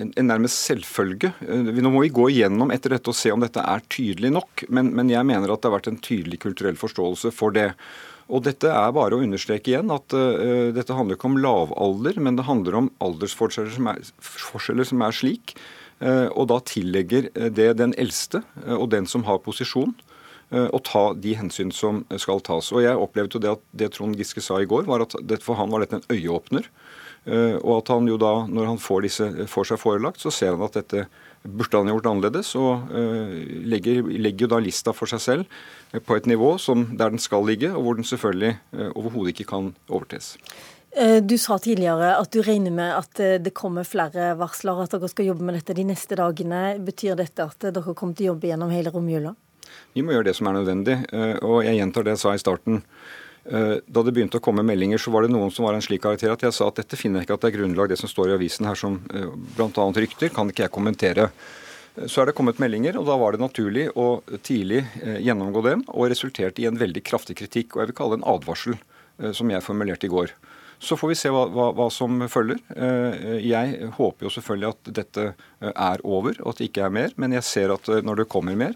en, 0.00 0.12
nærmest 0.26 0.62
selvfølge. 0.68 1.32
Eh, 1.44 1.72
nå 1.82 1.92
må 1.92 2.04
vi 2.04 2.12
gå 2.14 2.28
igjennom 2.32 2.72
etter 2.74 2.96
dette 2.96 3.12
og 3.12 3.18
se 3.18 3.32
om 3.34 3.42
dette 3.42 3.62
er 3.62 3.84
tydelig 3.92 4.32
nok. 4.34 4.64
Men, 4.72 4.92
men 4.96 5.12
jeg 5.12 5.28
mener 5.28 5.52
at 5.52 5.62
det 5.62 5.70
har 5.70 5.76
vært 5.78 5.90
en 5.92 6.00
tydelig 6.02 6.40
kulturell 6.44 6.78
forståelse 6.80 7.32
for 7.34 7.54
det. 7.56 7.72
Og 8.32 8.44
dette 8.46 8.70
er 8.70 8.94
bare 8.94 9.18
å 9.18 9.24
understreke 9.24 9.72
igjen 9.72 9.92
at 9.92 10.14
uh, 10.14 10.70
dette 10.72 10.94
handler 10.94 11.18
ikke 11.18 11.28
om 11.28 11.40
lavalder, 11.42 12.20
men 12.22 12.38
det 12.38 12.46
handler 12.46 12.78
om 12.78 12.88
aldersforskjeller 13.02 13.74
som 13.74 13.90
er, 13.92 14.84
som 14.88 15.08
er 15.08 15.22
slik 15.22 15.56
Uh, 16.02 16.26
og 16.34 16.48
da 16.50 16.56
tillegger 16.66 17.28
det 17.54 17.68
den 17.78 17.92
eldste 17.94 18.40
uh, 18.64 18.72
og 18.74 18.88
den 18.90 19.04
som 19.06 19.22
har 19.28 19.38
posisjon, 19.44 19.94
å 20.52 20.76
ta 20.84 21.14
de 21.16 21.30
hensyn 21.32 21.70
som 21.72 22.02
skal 22.20 22.42
tas. 22.44 22.66
Og 22.76 22.82
Jeg 22.84 22.98
opplevde 23.00 23.38
jo 23.38 23.40
det 23.40 23.52
at 23.54 23.62
det 23.72 23.86
Trond 23.94 24.18
Giske 24.20 24.42
sa 24.44 24.58
i 24.60 24.66
går, 24.68 24.82
var 24.84 25.00
at 25.06 25.14
for 25.40 25.56
han 25.56 25.70
var 25.72 25.80
dette 25.80 26.02
en 26.02 26.04
øyeåpner. 26.12 26.66
Og 27.22 27.72
at 27.76 27.90
han 27.92 28.08
jo 28.10 28.16
da, 28.18 28.32
når 28.50 28.66
han 28.66 28.80
får, 28.82 29.04
disse, 29.04 29.26
får 29.46 29.68
seg 29.70 29.78
forelagt, 29.78 30.18
så 30.18 30.32
ser 30.34 30.56
han 30.56 30.64
at 30.66 30.74
dette 30.74 31.04
burde 31.46 31.78
han 31.78 31.90
gjort 31.92 32.08
annerledes. 32.10 32.50
Og 32.58 32.90
legger, 33.70 34.02
legger, 34.10 34.48
jo 34.48 34.50
da 34.50 34.58
lista 34.58 34.90
for 34.90 35.06
seg 35.06 35.22
selv 35.22 36.02
på 36.02 36.18
et 36.18 36.26
nivå 36.26 36.56
som, 36.58 36.88
der 36.98 37.14
den 37.14 37.22
skal 37.22 37.46
ligge, 37.46 37.70
og 37.70 37.86
hvor 37.86 38.00
den 38.00 38.08
selvfølgelig 38.10 38.56
overhodet 38.98 39.36
ikke 39.36 39.50
kan 39.54 39.70
overtres. 39.86 40.32
Eh, 40.92 41.22
du 41.24 41.38
sa 41.40 41.56
tidligere 41.58 42.10
at 42.20 42.32
du 42.34 42.42
regner 42.44 42.72
med 42.74 42.92
at 42.92 43.20
eh, 43.20 43.38
det 43.40 43.54
kommer 43.56 43.86
flere 43.88 44.34
varsler, 44.36 44.82
at 44.82 44.92
dere 44.92 45.08
skal 45.08 45.30
jobbe 45.30 45.46
med 45.48 45.56
dette 45.56 45.76
de 45.78 45.86
neste 45.88 46.18
dagene. 46.20 46.76
Betyr 46.84 47.16
dette 47.16 47.46
at 47.48 47.64
dere 47.64 47.94
kommer 47.96 48.18
til 48.18 48.28
å 48.28 48.32
jobbe 48.34 48.50
gjennom 48.50 48.72
hele 48.74 48.92
romjula? 48.92 49.32
Vi 49.96 50.04
må 50.04 50.12
gjøre 50.12 50.28
det 50.28 50.36
som 50.36 50.50
er 50.50 50.58
nødvendig. 50.58 50.98
Og 51.48 51.62
jeg 51.64 51.78
gjentar 51.78 52.04
det 52.04 52.12
jeg 52.12 52.20
sa 52.20 52.34
i 52.36 52.42
starten. 52.42 52.82
Da 53.42 54.02
det 54.06 54.12
begynte 54.14 54.38
å 54.38 54.42
komme 54.44 54.62
meldinger, 54.62 55.00
så 55.02 55.10
var 55.10 55.24
det 55.24 55.32
noen 55.32 55.50
som 55.50 55.64
var 55.66 55.74
en 55.74 55.82
slik 55.82 56.04
karakter 56.04 56.30
at 56.30 56.44
jeg 56.46 56.54
sa 56.54 56.68
at 56.70 56.76
dette 56.78 56.94
finner 56.94 57.18
jeg 57.18 57.26
ikke 57.26 57.34
at 57.40 57.42
det 57.42 57.48
er 57.50 57.56
grunnlag, 57.56 57.88
det 57.90 57.98
som 57.98 58.10
står 58.10 58.30
i 58.30 58.36
avisen 58.36 58.68
her 58.68 58.78
som 58.78 59.00
bl.a. 59.02 59.86
rykter, 59.98 60.30
kan 60.30 60.52
ikke 60.52 60.68
jeg 60.68 60.74
kommentere. 60.76 61.26
Så 62.06 62.22
er 62.22 62.30
det 62.30 62.36
kommet 62.38 62.62
meldinger, 62.62 63.00
og 63.00 63.08
da 63.10 63.16
var 63.18 63.34
det 63.34 63.42
naturlig 63.42 63.88
å 63.98 64.22
tidlig 64.46 64.84
gjennomgå 65.26 65.64
dem, 65.66 65.82
og 65.90 66.12
resulterte 66.14 66.62
i 66.62 66.68
en 66.70 66.78
veldig 66.78 67.02
kraftig 67.02 67.34
kritikk, 67.42 67.74
og 67.74 67.82
jeg 67.82 67.90
vil 67.90 67.98
kalle 67.98 68.14
det 68.14 68.22
en 68.22 68.30
advarsel, 68.36 68.78
som 69.34 69.50
jeg 69.50 69.66
formulerte 69.66 70.06
i 70.06 70.14
går. 70.14 70.36
Så 70.82 70.96
får 70.98 71.12
vi 71.12 71.16
se 71.18 71.30
hva, 71.30 71.44
hva, 71.46 71.68
hva, 71.78 71.86
som 71.94 72.24
følger. 72.30 72.58
Eh, 72.74 73.36
jeg 73.46 73.90
håper 73.94 74.26
jo 74.26 74.32
selvfølgelig 74.34 74.70
at 74.72 74.88
dette 74.98 75.26
eh, 75.30 75.70
er 75.70 76.02
over, 76.02 76.34
og 76.42 76.50
at 76.50 76.58
det 76.58 76.70
ikke 76.72 76.88
er 76.88 76.96
mer. 76.96 77.14
Men 77.22 77.36
jeg 77.36 77.46
ser 77.46 77.74
at 77.74 77.86
eh, 77.86 78.02
når 78.02 78.24
det 78.24 78.30
kommer 78.32 78.58
mer, 78.58 78.74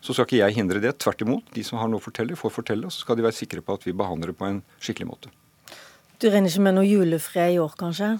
så 0.00 0.14
skal 0.14 0.28
ikke 0.28 0.40
jeg 0.40 0.56
hindre 0.58 0.82
det. 0.82 0.94
Tvert 1.02 1.22
imot. 1.24 1.52
De 1.54 1.64
som 1.66 1.80
har 1.80 1.90
noe 1.90 2.02
å 2.02 2.04
fortelle, 2.04 2.38
får 2.38 2.54
fortelle. 2.54 2.88
Og 2.88 2.94
så 2.94 3.04
skal 3.04 3.18
de 3.18 3.26
være 3.26 3.38
sikre 3.38 3.64
på 3.64 3.78
at 3.78 3.86
vi 3.86 3.96
behandler 3.96 4.32
det 4.32 4.38
på 4.38 4.48
en 4.48 4.62
skikkelig 4.78 5.10
måte. 5.10 5.32
Du 6.18 6.28
regner 6.30 6.50
ikke 6.50 6.66
med 6.66 6.78
noe 6.78 6.88
julefred 6.88 7.54
i 7.54 7.62
år, 7.62 7.74
kanskje? 7.78 8.16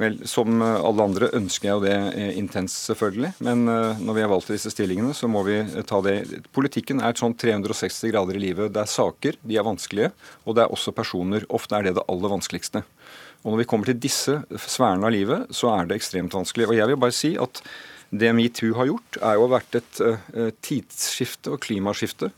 Vel, 0.00 0.16
Som 0.28 0.62
eh, 0.64 0.78
alle 0.80 1.04
andre 1.04 1.28
ønsker 1.36 1.68
jeg 1.68 1.76
jo 1.76 1.84
det 1.84 1.96
eh, 2.16 2.32
intenst, 2.40 2.78
selvfølgelig. 2.88 3.34
Men 3.44 3.68
eh, 3.68 4.00
når 4.00 4.16
vi 4.16 4.24
har 4.24 4.32
valgt 4.32 4.52
disse 4.52 4.72
stillingene, 4.72 5.12
så 5.16 5.28
må 5.28 5.42
vi 5.44 5.58
ta 5.88 6.00
det 6.04 6.16
Politikken 6.56 7.02
er 7.02 7.12
et 7.12 7.20
sånn 7.20 7.36
360 7.36 8.12
grader 8.12 8.38
i 8.38 8.44
livet. 8.46 8.72
Det 8.72 8.84
er 8.84 8.90
saker, 8.90 9.36
de 9.44 9.60
er 9.60 9.66
vanskelige, 9.66 10.12
og 10.46 10.56
det 10.56 10.64
er 10.64 10.72
også 10.76 10.96
personer. 10.96 11.44
Ofte 11.52 11.76
er 11.76 11.88
det 11.88 11.98
det 11.98 12.06
aller 12.08 12.32
vanskeligste. 12.32 12.84
Og 13.40 13.52
når 13.52 13.62
vi 13.62 13.68
kommer 13.68 13.88
til 13.88 14.00
disse 14.00 14.40
sfærene 14.60 15.08
av 15.08 15.14
livet, 15.14 15.52
så 15.56 15.72
er 15.72 15.88
det 15.88 16.00
ekstremt 16.00 16.36
vanskelig. 16.36 16.68
Og 16.68 16.76
jeg 16.76 16.90
vil 16.90 17.00
bare 17.00 17.16
si 17.16 17.34
at 17.40 17.62
det 18.10 18.32
metoo 18.34 18.74
har 18.78 18.90
gjort, 18.90 19.20
er 19.22 19.38
jo 19.38 19.50
vært 19.52 19.78
et 19.78 20.00
tidsskifte 20.66 21.54
og 21.54 21.62
klimaskifte 21.62 22.32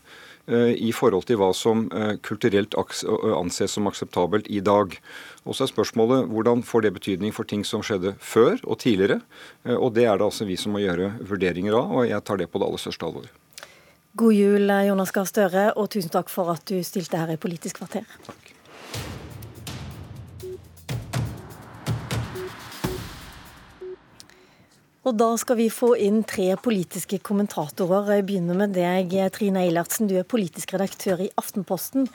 i 0.53 0.91
forhold 0.91 1.23
til 1.29 1.39
hva 1.39 1.49
som 1.55 1.85
kulturelt 2.27 2.75
anses 2.77 3.73
som 3.77 3.87
akseptabelt 3.89 4.49
i 4.51 4.59
dag. 4.61 4.97
Og 5.43 5.55
så 5.55 5.65
er 5.65 5.71
spørsmålet 5.71 6.29
hvordan 6.31 6.63
får 6.63 6.85
det 6.85 6.93
betydning 6.95 7.33
for 7.35 7.47
ting 7.47 7.65
som 7.67 7.83
skjedde 7.83 8.15
før 8.23 8.55
og 8.63 8.79
tidligere. 8.83 9.19
Eh, 9.67 9.75
og 9.75 9.93
det 9.97 10.07
er 10.07 10.19
det 10.19 10.27
altså 10.29 10.47
vi 10.47 10.57
som 10.59 10.75
må 10.75 10.83
gjøre 10.83 11.13
vurderinger 11.27 11.75
av, 11.75 11.91
og 11.91 12.07
jeg 12.07 12.23
tar 12.23 12.39
det 12.39 12.49
på 12.51 12.61
det 12.61 12.69
aller 12.69 12.83
største 12.83 13.09
alvor. 13.09 13.27
God 14.15 14.35
jul, 14.37 14.69
Jonas 14.87 15.11
Gahr 15.11 15.25
Støre, 15.25 15.67
og 15.73 15.89
tusen 15.91 16.13
takk 16.13 16.29
for 16.29 16.53
at 16.53 16.67
du 16.69 16.77
stilte 16.85 17.17
her 17.17 17.33
i 17.33 17.39
Politisk 17.41 17.81
kvarter. 17.81 18.05
Takk. 18.27 18.42
Og 25.03 25.17
da 25.19 25.33
skal 25.35 25.57
vi 25.59 25.67
få 25.67 25.93
inn 25.99 26.21
tre 26.23 26.53
politiske 26.55 27.17
kommentatorer. 27.27 28.13
Jeg 28.15 28.27
begynner 28.29 28.55
med 28.55 28.75
deg, 28.77 29.11
Trine 29.35 29.65
Eilertsen. 29.65 30.07
Du 30.07 30.15
er 30.15 30.27
politisk 30.27 30.71
redaktør 30.77 31.25
i 31.25 31.31
Aftenposten. 31.39 32.07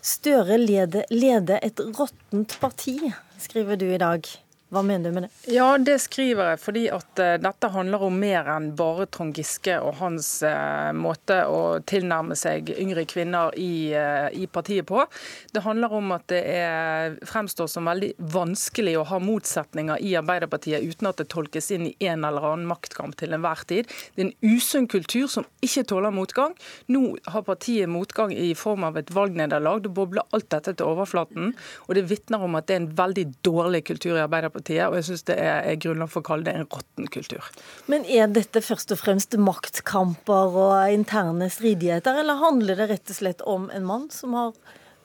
Støre 0.00 0.56
leder, 0.56 1.04
leder 1.12 1.60
et 1.60 1.82
råttent 1.98 2.56
parti, 2.62 2.96
skriver 3.36 3.76
du 3.76 3.90
i 3.92 4.00
dag. 4.00 4.24
Hva 4.70 4.84
mener 4.86 5.10
du 5.10 5.14
med 5.16 5.24
det? 5.24 5.30
Ja, 5.50 5.78
Det 5.78 5.96
skriver 5.98 6.52
jeg 6.52 6.58
fordi 6.62 6.84
at 6.94 7.18
uh, 7.18 7.32
dette 7.42 7.70
handler 7.74 8.04
om 8.06 8.18
mer 8.22 8.46
enn 8.52 8.68
bare 8.78 9.08
Trond 9.10 9.34
Giske 9.34 9.74
og 9.82 9.96
hans 9.98 10.28
uh, 10.46 10.92
måte 10.94 11.40
å 11.50 11.80
tilnærme 11.90 12.36
seg 12.38 12.70
yngre 12.76 13.02
kvinner 13.10 13.50
i, 13.58 13.90
uh, 13.90 14.28
i, 14.30 14.46
partiet 14.46 14.86
på. 14.86 15.02
Det 15.50 15.64
handler 15.64 15.96
om 15.98 16.14
at 16.14 16.28
det 16.30 16.42
er, 16.52 17.16
fremstår 17.26 17.66
som 17.72 17.90
veldig 17.90 18.12
vanskelig 18.30 18.94
å 19.00 19.08
ha 19.10 19.18
motsetninger 19.18 20.04
i 20.06 20.12
Arbeiderpartiet 20.20 20.86
uten 20.86 21.10
at 21.10 21.18
det 21.18 21.26
tolkes 21.34 21.72
inn 21.74 21.88
i 21.88 21.96
en 22.06 22.22
eller 22.28 22.46
annen 22.52 22.70
maktkamp 22.70 23.18
til 23.18 23.34
enhver 23.34 23.66
tid. 23.66 23.90
Det 24.14 24.22
er 24.22 24.30
en 24.30 24.54
usunn 24.54 24.86
kultur 24.90 25.26
som 25.34 25.48
ikke 25.66 25.86
tåler 25.90 26.14
motgang. 26.14 26.54
Nå 26.94 27.16
har 27.26 27.46
partiet 27.48 27.90
motgang 27.90 28.30
i 28.30 28.52
form 28.54 28.86
av 28.86 29.02
et 29.02 29.10
valgnederlag. 29.10 29.82
Det 29.82 29.94
bobler 29.98 30.30
alt 30.30 30.50
dette 30.54 30.78
til 30.78 30.94
overflaten. 30.94 31.56
Og 31.88 31.98
det 31.98 32.06
vitner 32.14 32.46
om 32.46 32.54
at 32.54 32.70
det 32.70 32.78
er 32.78 32.84
en 32.84 32.90
veldig 33.02 33.28
dårlig 33.42 33.84
kultur 33.90 34.14
i 34.14 34.22
Arbeiderpartiet 34.22 34.59
Arbeiderpartiet, 34.60 34.88
og 34.88 34.96
jeg 34.96 35.06
syns 35.08 35.24
det 35.28 35.36
er, 35.38 35.62
er 35.64 35.80
grunnlag 35.80 36.10
for 36.10 36.20
å 36.20 36.28
kalle 36.28 36.44
det 36.44 36.54
en 36.54 36.68
råtten 36.68 37.08
kultur. 37.08 37.44
Men 37.86 38.04
er 38.04 38.28
dette 38.28 38.60
først 38.62 38.92
og 38.92 39.00
fremst 39.00 39.36
maktkamper 39.36 40.56
og 40.56 40.92
interne 40.92 41.50
stridigheter, 41.50 42.20
eller 42.20 42.40
handler 42.40 42.76
det 42.76 42.90
rett 42.90 43.10
og 43.10 43.16
slett 43.16 43.42
om 43.42 43.70
en 43.70 43.86
mann 43.86 44.10
som 44.10 44.34
har 44.34 44.54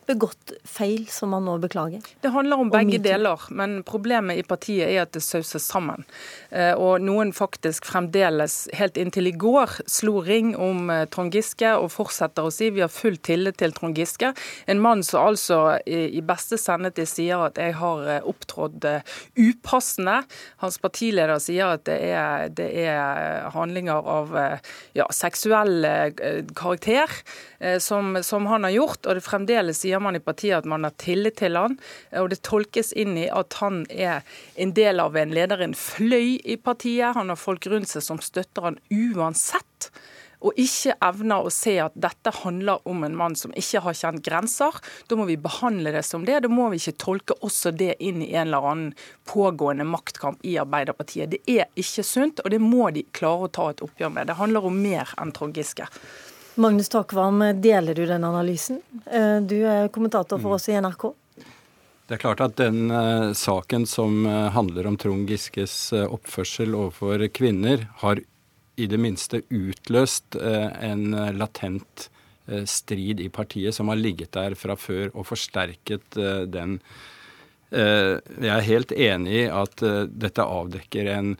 begått 0.07 0.53
feil 0.63 1.07
som 1.09 1.33
han 1.33 1.45
nå 1.47 1.57
beklager? 1.63 2.03
Det 2.21 2.31
handler 2.33 2.61
om 2.61 2.69
begge 2.73 2.99
deler, 3.01 3.41
men 3.49 3.79
problemet 3.87 4.39
i 4.39 4.43
partiet 4.45 4.89
er 4.89 5.03
at 5.05 5.13
det 5.15 5.23
sauser 5.25 5.61
sammen. 5.61 6.05
Eh, 6.49 6.73
og 6.73 7.01
noen 7.03 7.33
faktisk 7.35 7.87
fremdeles, 7.89 8.65
helt 8.77 8.99
inntil 9.01 9.31
i 9.31 9.35
går, 9.39 9.79
slo 9.89 10.21
ring 10.25 10.53
om 10.55 10.89
eh, 10.93 11.05
Trond 11.11 11.33
Giske 11.35 11.73
og 11.79 11.89
fortsetter 11.93 12.45
å 12.45 12.53
si 12.53 12.69
vi 12.75 12.83
har 12.83 12.93
full 12.93 13.17
tillit 13.17 13.59
til 13.61 13.73
Trond 13.75 13.97
Giske. 13.97 14.33
En 14.69 14.81
mann 14.83 15.03
som 15.05 15.25
altså 15.25 15.61
i 15.85 16.21
beste 16.25 16.59
sendetid 16.61 17.09
sier 17.09 17.47
at 17.47 17.59
jeg 17.61 17.77
har 17.79 18.05
eh, 18.09 18.21
opptrådt 18.25 18.85
upassende. 19.39 20.21
Hans 20.61 20.77
partileder 20.81 21.39
sier 21.41 21.75
at 21.77 21.85
det 21.87 21.97
er, 22.11 22.49
det 22.53 22.69
er 22.85 23.49
handlinger 23.55 24.05
av 24.15 24.33
ja, 24.95 25.05
seksuell 25.13 25.85
karakter 26.57 27.11
som, 27.81 28.17
som 28.25 28.47
han 28.49 28.67
har 28.67 28.75
gjort, 28.75 29.05
og 29.05 29.17
det 29.17 29.23
fremdeles 29.25 29.79
sier 29.81 29.94
sier 29.95 30.03
man 30.03 30.15
i 30.15 30.23
partiet 30.23 30.57
at 30.59 30.65
man 30.67 30.83
har 30.83 30.95
tillit 30.99 31.39
til 31.39 31.55
han, 31.55 31.77
og 32.19 32.29
det 32.29 32.43
tolkes 32.43 32.91
inn 32.93 33.15
i 33.17 33.29
at 33.29 33.55
han 33.61 33.85
er 33.89 34.25
en 34.55 34.73
del 34.75 34.99
av 34.99 35.15
en 35.15 35.33
leder, 35.33 35.61
en 35.61 35.75
fløy 35.75 36.41
i 36.43 36.57
partiet. 36.57 37.15
Han 37.15 37.31
har 37.31 37.39
folk 37.39 37.65
rundt 37.67 37.89
seg 37.89 38.03
som 38.03 38.19
støtter 38.19 38.69
han 38.69 38.79
uansett 38.91 39.91
og 40.45 40.59
ikke 40.61 40.93
evner 41.01 41.47
å 41.47 41.49
se 41.49 41.73
at 41.81 41.95
dette 41.97 42.29
handler 42.43 42.83
om 42.85 43.01
en 43.07 43.15
mann 43.17 43.37
som 43.39 43.53
ikke 43.57 43.81
har 43.81 43.95
kjent 43.97 44.21
grenser. 44.25 44.77
Da 45.09 45.17
må 45.17 45.25
vi 45.25 45.39
behandle 45.41 45.95
det 45.95 46.03
som 46.05 46.25
det. 46.27 46.41
Da 46.43 46.51
må 46.51 46.67
vi 46.69 46.77
ikke 46.77 46.99
tolke 47.01 47.37
også 47.39 47.71
det 47.73 47.95
inn 48.03 48.21
i 48.21 48.33
en 48.35 48.51
eller 48.51 48.67
annen 48.69 48.91
pågående 49.25 49.87
maktkamp 49.89 50.43
i 50.45 50.57
Arbeiderpartiet. 50.61 51.31
Det 51.33 51.41
er 51.49 51.71
ikke 51.79 52.05
sunt, 52.05 52.43
og 52.43 52.53
det 52.53 52.61
må 52.61 52.91
de 52.93 53.07
klare 53.15 53.47
å 53.47 53.53
ta 53.57 53.71
et 53.71 53.81
oppgjør 53.87 54.13
med. 54.19 54.29
Det 54.29 54.37
handler 54.37 54.69
om 54.69 54.77
mer 54.85 55.15
enn 55.17 55.33
Trond 55.33 55.57
Giske. 55.57 55.89
Magnus 56.55 56.89
Takvam, 56.89 57.39
deler 57.61 57.95
du 57.95 58.05
den 58.05 58.23
analysen? 58.23 58.81
Eh, 59.11 59.41
du 59.41 59.57
er 59.67 59.87
kommentator 59.87 60.39
for 60.39 60.53
mm. 60.53 60.55
oss 60.55 60.69
i 60.69 60.77
NRK. 60.79 61.09
Det 62.07 62.15
er 62.15 62.21
klart 62.21 62.43
at 62.45 62.55
den 62.59 62.91
uh, 62.93 63.33
saken 63.35 63.83
som 63.89 64.21
uh, 64.23 64.47
handler 64.55 64.87
om 64.87 64.95
Trond 65.01 65.27
Giskes 65.27 65.75
oppførsel 66.05 66.77
overfor 66.77 67.25
kvinner, 67.35 67.87
har 68.03 68.21
i 68.75 68.87
det 68.91 68.99
minste 68.99 69.39
utløst 69.55 70.35
en 70.35 71.13
latent 71.39 72.09
strid 72.67 73.21
i 73.23 73.29
partiet 73.31 73.71
som 73.73 73.87
har 73.87 73.95
ligget 73.95 74.33
der 74.35 74.51
fra 74.59 74.75
før 74.75 75.13
og 75.13 75.29
forsterket 75.29 76.17
den. 76.51 76.73
jeg 77.71 78.51
er 78.51 78.67
helt 78.67 78.91
enig 78.91 79.37
i 79.37 79.45
at 79.47 79.79
dette 80.11 80.43
avdekker 80.43 81.07
en, 81.13 81.31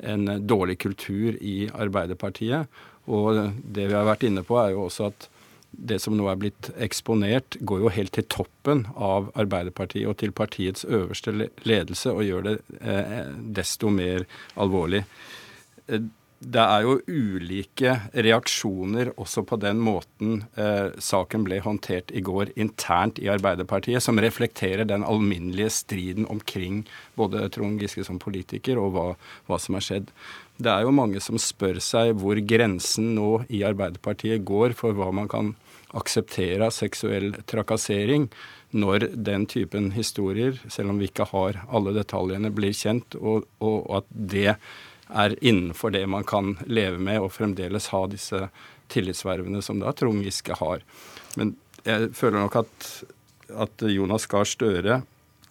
en 0.00 0.24
dårlig 0.48 0.78
kultur 0.80 1.36
i 1.36 1.68
Arbeiderpartiet. 1.68 2.72
Og 3.08 3.40
det 3.64 3.88
vi 3.88 3.96
har 3.96 4.06
vært 4.08 4.26
inne 4.28 4.44
på, 4.46 4.58
er 4.60 4.74
jo 4.74 4.86
også 4.86 5.08
at 5.08 5.28
det 5.70 5.98
som 6.00 6.16
nå 6.16 6.26
er 6.30 6.38
blitt 6.40 6.70
eksponert, 6.80 7.58
går 7.60 7.82
jo 7.84 7.92
helt 7.92 8.14
til 8.16 8.26
toppen 8.32 8.86
av 8.94 9.28
Arbeiderpartiet 9.38 10.08
og 10.08 10.16
til 10.22 10.32
partiets 10.32 10.86
øverste 10.88 11.34
ledelse 11.68 12.14
og 12.14 12.24
gjør 12.24 12.46
det 12.46 12.54
eh, 12.80 13.28
desto 13.58 13.92
mer 13.92 14.24
alvorlig. 14.56 15.04
Det 16.38 16.62
er 16.62 16.84
jo 16.84 17.00
ulike 17.10 17.96
reaksjoner 18.14 19.10
også 19.18 19.42
på 19.42 19.56
den 19.58 19.80
måten 19.82 20.44
eh, 20.54 20.94
saken 21.02 21.42
ble 21.42 21.58
håndtert 21.64 22.12
i 22.14 22.22
går 22.22 22.52
internt 22.54 23.18
i 23.18 23.26
Arbeiderpartiet, 23.32 23.98
som 24.04 24.20
reflekterer 24.22 24.86
den 24.86 25.02
alminnelige 25.02 25.72
striden 25.80 26.28
omkring 26.30 26.84
både 27.18 27.48
Trond 27.50 27.82
Giske 27.82 28.06
som 28.06 28.20
politiker 28.22 28.78
og 28.78 28.94
hva, 28.94 29.06
hva 29.50 29.58
som 29.58 29.74
har 29.74 29.86
skjedd. 29.88 30.12
Det 30.62 30.70
er 30.70 30.86
jo 30.86 30.94
mange 30.94 31.18
som 31.22 31.42
spør 31.42 31.82
seg 31.82 32.14
hvor 32.22 32.38
grensen 32.46 33.16
nå 33.18 33.32
i 33.50 33.64
Arbeiderpartiet 33.66 34.46
går 34.46 34.78
for 34.78 34.94
hva 34.94 35.10
man 35.10 35.26
kan 35.30 35.56
akseptere 35.98 36.68
av 36.68 36.76
seksuell 36.76 37.32
trakassering 37.50 38.28
når 38.78 39.08
den 39.16 39.48
typen 39.50 39.90
historier, 39.94 40.58
selv 40.70 40.92
om 40.92 41.00
vi 41.02 41.08
ikke 41.10 41.26
har 41.32 41.64
alle 41.66 41.96
detaljene, 41.96 42.52
blir 42.54 42.76
kjent, 42.76 43.16
og, 43.18 43.48
og 43.64 43.88
at 44.02 44.06
det 44.12 44.58
er 45.08 45.36
innenfor 45.44 45.92
det 45.94 46.04
man 46.10 46.26
kan 46.28 46.56
leve 46.66 46.98
med 47.00 47.20
og 47.22 47.32
fremdeles 47.36 47.90
ha 47.94 48.04
disse 48.10 48.48
tillitsvervene 48.92 49.62
som 49.64 49.80
da 49.82 49.92
Trond 49.96 50.24
Giske 50.24 50.56
har. 50.60 50.84
Men 51.36 51.54
jeg 51.86 52.10
føler 52.16 52.40
nok 52.40 52.58
at, 52.62 52.88
at 53.66 53.86
Jonas 53.88 54.26
Gahr 54.30 54.48
Støre 54.48 55.02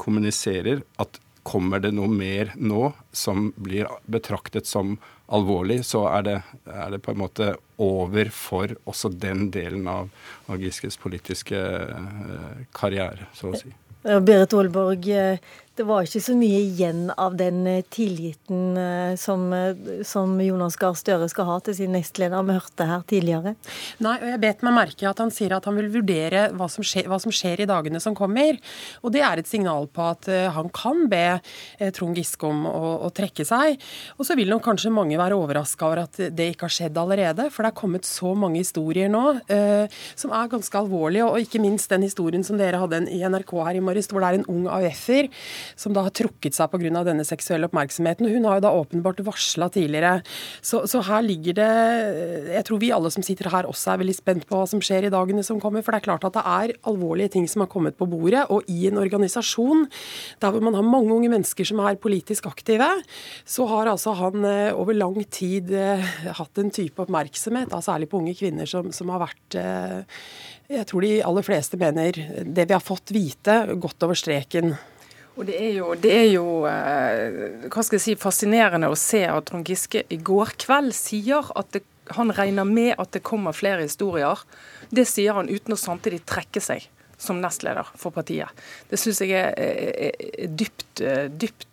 kommuniserer 0.01 0.83
at 1.01 1.21
Kommer 1.47 1.79
det 1.79 1.93
noe 1.95 2.11
mer 2.11 2.49
nå 2.59 2.89
som 3.15 3.53
blir 3.55 3.87
betraktet 4.11 4.67
som 4.67 4.97
alvorlig, 5.31 5.77
så 5.87 6.01
er 6.11 6.25
det, 6.25 6.35
er 6.67 6.89
det 6.91 6.99
på 7.05 7.13
en 7.13 7.21
måte 7.21 7.53
over 7.79 8.31
for 8.35 8.73
også 8.83 9.13
den 9.15 9.45
delen 9.55 9.87
av, 9.87 10.09
av 10.51 10.59
Giskes 10.59 10.99
politiske 10.99 11.55
uh, 11.55 12.65
karriere, 12.75 13.29
så 13.31 13.53
å 13.53 13.61
si. 13.61 13.71
Berit 14.03 14.53
Aalborg, 14.55 15.07
eh, 15.11 15.39
Det 15.77 15.85
var 15.85 16.07
ikke 16.07 16.23
så 16.25 16.33
mye 16.33 16.57
igjen 16.65 17.11
av 17.21 17.35
den 17.37 17.59
eh, 17.69 17.83
tilliten 17.93 18.77
eh, 18.81 19.13
som, 19.19 19.43
eh, 19.53 20.01
som 20.07 20.31
Jonas 20.41 20.73
Gahr 20.81 20.95
Støre 20.97 21.27
skal 21.29 21.45
ha 21.45 21.57
til 21.61 21.75
sin 21.77 21.93
nestleder, 21.93 22.41
vi 22.47 22.55
hørte 22.55 22.87
her 22.89 23.03
tidligere. 23.05 23.53
Nei, 24.01 24.15
og 24.17 24.31
jeg 24.31 24.41
bet 24.41 24.65
meg 24.65 24.73
merke 24.73 25.05
at 25.09 25.21
han 25.21 25.29
sier 25.33 25.53
at 25.53 25.67
han 25.69 25.77
vil 25.77 25.91
vurdere 25.93 26.47
hva 26.57 26.65
som, 26.71 26.85
skjer, 26.85 27.05
hva 27.11 27.19
som 27.21 27.33
skjer 27.33 27.61
i 27.61 27.69
dagene 27.69 28.01
som 28.01 28.17
kommer. 28.17 28.57
Og 29.05 29.13
det 29.13 29.21
er 29.21 29.37
et 29.37 29.49
signal 29.49 29.85
på 29.93 30.07
at 30.07 30.25
han 30.55 30.71
kan 30.73 31.05
be 31.11 31.37
Trond 31.93 32.17
Giske 32.17 32.49
om 32.49 32.65
å, 32.69 32.95
å 33.05 33.11
trekke 33.13 33.45
seg. 33.45 33.77
Og 34.17 34.25
så 34.25 34.37
vil 34.37 34.49
nok 34.49 34.65
kanskje 34.65 34.93
mange 34.93 35.19
være 35.19 35.37
overraska 35.37 35.87
over 35.87 36.03
at 36.07 36.19
det 36.33 36.49
ikke 36.53 36.67
har 36.67 36.73
skjedd 36.73 36.97
allerede, 36.97 37.47
for 37.53 37.63
det 37.63 37.71
er 37.71 37.79
kommet 37.83 38.07
så 38.07 38.33
mange 38.37 38.63
historier 38.63 39.11
nå 39.13 39.23
eh, 39.53 39.99
som 40.17 40.33
er 40.35 40.51
ganske 40.51 40.81
alvorlige, 40.81 41.27
og 41.27 41.45
ikke 41.45 41.61
minst 41.61 41.93
den 41.93 42.05
historien 42.07 42.45
som 42.47 42.57
dere 42.59 42.81
hadde 42.81 43.05
i 43.13 43.21
NRK 43.21 43.53
her 43.61 43.77
i 43.77 43.83
morges, 43.83 44.09
hvor 44.11 44.23
det 44.23 44.31
er 44.31 44.41
en 44.41 44.49
ung 44.51 44.67
AUF-er 44.71 45.29
som 45.75 45.95
da 45.95 46.05
har 46.05 46.15
trukket 46.15 46.55
seg 46.57 46.71
pga. 46.71 47.03
denne 47.03 47.25
seksuelle 47.25 47.67
oppmerksomheten. 47.67 48.29
Hun 48.29 48.45
har 48.45 48.59
jo 48.59 48.65
da 48.67 48.73
åpenbart 48.75 49.19
varsla 49.25 49.69
tidligere. 49.73 50.21
Så, 50.61 50.85
så, 50.87 51.01
her 51.07 51.21
ligger 51.25 51.57
det 51.57 51.71
Jeg 52.53 52.65
tror 52.67 52.79
vi 52.79 52.91
alle 52.91 53.11
som 53.11 53.23
sitter 53.23 53.49
her 53.51 53.67
også 53.67 53.93
er 53.93 54.01
veldig 54.03 54.15
spent 54.15 54.47
på 54.47 54.57
hva 54.57 54.67
som 54.69 54.81
skjer 54.83 55.07
i 55.07 55.13
dagene 55.13 55.43
som 55.43 55.61
kommer. 55.63 55.83
For 55.85 55.93
det 55.93 56.01
er 56.01 56.07
klart 56.09 56.27
at 56.27 56.37
det 56.37 56.45
er 56.45 56.75
alvorlige 56.89 57.35
ting 57.37 57.47
som 57.47 57.63
har 57.65 57.71
kommet 57.71 57.97
på 57.97 58.07
bordet. 58.09 58.45
Og 58.53 58.67
i 58.71 58.87
en 58.89 58.99
organisasjon 59.01 59.87
der 60.41 60.53
hvor 60.53 60.63
man 60.63 60.77
har 60.77 60.85
mange 60.85 61.13
unge 61.13 61.31
mennesker 61.31 61.67
som 61.67 61.81
er 61.83 61.99
politisk 62.01 62.47
aktive, 62.49 62.89
så 63.45 63.67
har 63.71 63.91
altså 63.91 64.13
han 64.17 64.45
eh, 64.47 64.75
over 64.75 64.97
lang 64.97 65.17
tid 65.33 65.71
eh, 65.75 66.03
hatt 66.37 66.61
en 66.61 66.71
type 66.73 67.01
oppmerksomhet, 67.03 67.71
da, 67.71 67.81
særlig 67.83 68.09
på 68.11 68.21
unge 68.21 68.35
kvinner, 68.37 68.69
som, 68.69 68.91
som 68.95 69.11
har 69.13 69.25
vært 69.27 69.57
eh, 69.59 70.21
jeg 70.67 70.83
tror 70.89 71.05
de 71.05 71.13
aller 71.23 71.45
fleste 71.47 71.79
mener 71.79 72.17
det 72.43 72.67
vi 72.67 72.75
har 72.75 72.83
fått 72.83 73.13
vite, 73.15 73.53
godt 73.79 74.03
over 74.03 74.17
streken. 74.19 74.73
Og 75.37 75.45
Det 75.45 75.57
er 75.61 75.73
jo, 75.77 75.91
det 75.93 76.13
er 76.13 76.27
jo 76.31 76.45
eh, 76.65 77.67
hva 77.69 77.83
skal 77.85 77.99
jeg 77.99 78.05
si, 78.07 78.15
fascinerende 78.17 78.89
å 78.89 78.97
se 78.97 79.21
at 79.29 79.45
Trond 79.45 79.69
Giske 79.69 80.01
i 80.09 80.17
går 80.17 80.55
kveld 80.63 80.95
sier 80.97 81.51
at 81.53 81.69
det, 81.75 81.83
han 82.17 82.31
regner 82.33 82.65
med 82.65 82.95
at 82.97 83.11
det 83.13 83.21
kommer 83.27 83.53
flere 83.53 83.85
historier. 83.85 84.41
Det 84.89 85.05
sier 85.05 85.37
han 85.37 85.51
uten 85.51 85.75
å 85.75 85.79
samtidig 85.79 86.23
trekke 86.25 86.63
seg 86.63 86.87
som 87.21 87.41
nestleder 87.41 87.85
for 87.97 88.15
partiet. 88.15 88.49
Det 88.89 88.97
syns 89.01 89.21
jeg 89.25 89.33
er, 89.35 90.47
dypt, 90.47 91.01
dypt 91.37 91.66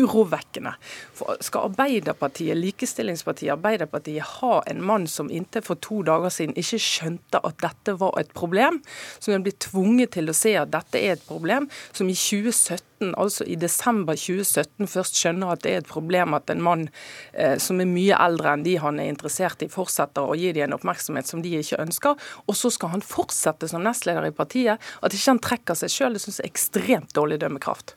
urovekkende. 0.00 0.72
For 1.16 1.36
skal 1.44 1.70
Arbeiderpartiet, 1.70 2.56
likestillingspartiet 2.58 3.52
Arbeiderpartiet, 3.54 4.22
ha 4.40 4.60
en 4.70 4.82
mann 4.84 5.06
som 5.10 5.30
inntil 5.30 5.64
for 5.66 5.80
to 5.82 6.02
dager 6.06 6.32
siden 6.32 6.56
ikke 6.58 6.80
skjønte 6.80 7.42
at 7.46 7.60
dette 7.62 7.96
var 8.00 8.16
et 8.20 8.32
problem, 8.36 8.80
som 9.18 9.34
er 9.34 9.44
blitt 9.44 9.60
tvunget 9.66 10.14
til 10.16 10.30
å 10.30 10.36
se 10.36 10.56
at 10.58 10.72
dette 10.72 11.00
er 11.00 11.16
et 11.16 11.26
problem, 11.28 11.68
som 11.92 12.08
i 12.08 12.16
2017 12.16 12.90
altså 13.16 13.46
i 13.48 13.56
desember 13.56 14.16
2017, 14.18 14.88
først 14.90 15.16
skjønner 15.16 15.54
at 15.54 15.62
det 15.64 15.72
er 15.72 15.82
et 15.82 15.88
problem 15.88 16.36
at 16.36 16.50
en 16.52 16.62
mann 16.64 16.86
eh, 17.32 17.56
som 17.62 17.80
er 17.80 17.88
mye 17.88 18.18
eldre 18.20 18.52
enn 18.52 18.64
de 18.66 18.76
han 18.82 19.00
er 19.00 19.08
interessert 19.12 19.64
i, 19.64 19.70
fortsetter 19.72 20.28
å 20.28 20.36
gi 20.36 20.52
dem 20.56 20.68
en 20.68 20.76
oppmerksomhet 20.76 21.30
som 21.30 21.40
de 21.44 21.54
ikke 21.60 21.80
ønsker. 21.80 22.28
Og 22.46 22.58
så 22.58 22.72
skal 22.72 22.94
han 22.94 23.04
fortsette 23.04 23.70
som 23.70 23.84
nestleder 23.86 24.28
i 24.28 24.36
partiet. 24.36 24.82
At 25.00 25.16
ikke 25.16 25.32
han 25.32 25.44
trekker 25.44 25.80
seg 25.80 25.94
sjøl, 25.94 26.16
det 26.16 26.24
syns 26.24 26.40
jeg 26.42 26.48
er 26.48 26.52
ekstremt 26.52 27.16
dårlig 27.16 27.40
dømmekraft. 27.40 27.96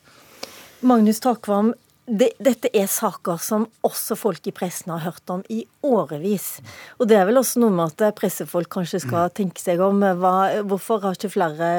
Magnus 0.83 1.21
Takvam, 1.23 1.71
det, 2.03 2.33
dette 2.43 2.67
er 2.75 2.89
saker 2.91 3.39
som 3.39 3.63
også 3.87 4.17
folk 4.19 4.47
i 4.49 4.53
pressen 4.55 4.91
har 4.91 5.05
hørt 5.05 5.31
om 5.31 5.43
i 5.53 5.61
årevis. 5.87 6.57
Og 6.99 7.07
det 7.07 7.15
er 7.15 7.29
vel 7.29 7.39
også 7.39 7.61
noe 7.63 7.71
med 7.71 7.93
at 8.03 8.17
pressefolk 8.17 8.67
kanskje 8.75 8.99
skal 9.05 9.31
tenke 9.31 9.63
seg 9.63 9.79
om. 9.83 10.03
Hva, 10.19 10.63
hvorfor 10.67 11.05
har 11.05 11.15
ikke 11.15 11.31
flere 11.37 11.69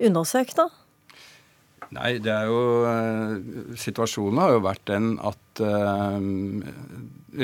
undersøkt, 0.00 0.56
da? 0.56 0.70
Nei, 1.92 2.16
det 2.18 2.32
er 2.32 2.48
jo 2.50 2.62
uh, 2.82 3.74
Situasjonen 3.78 4.40
har 4.42 4.56
jo 4.56 4.62
vært 4.64 4.88
den 4.90 5.12
at 5.22 5.60
uh, 5.62 6.16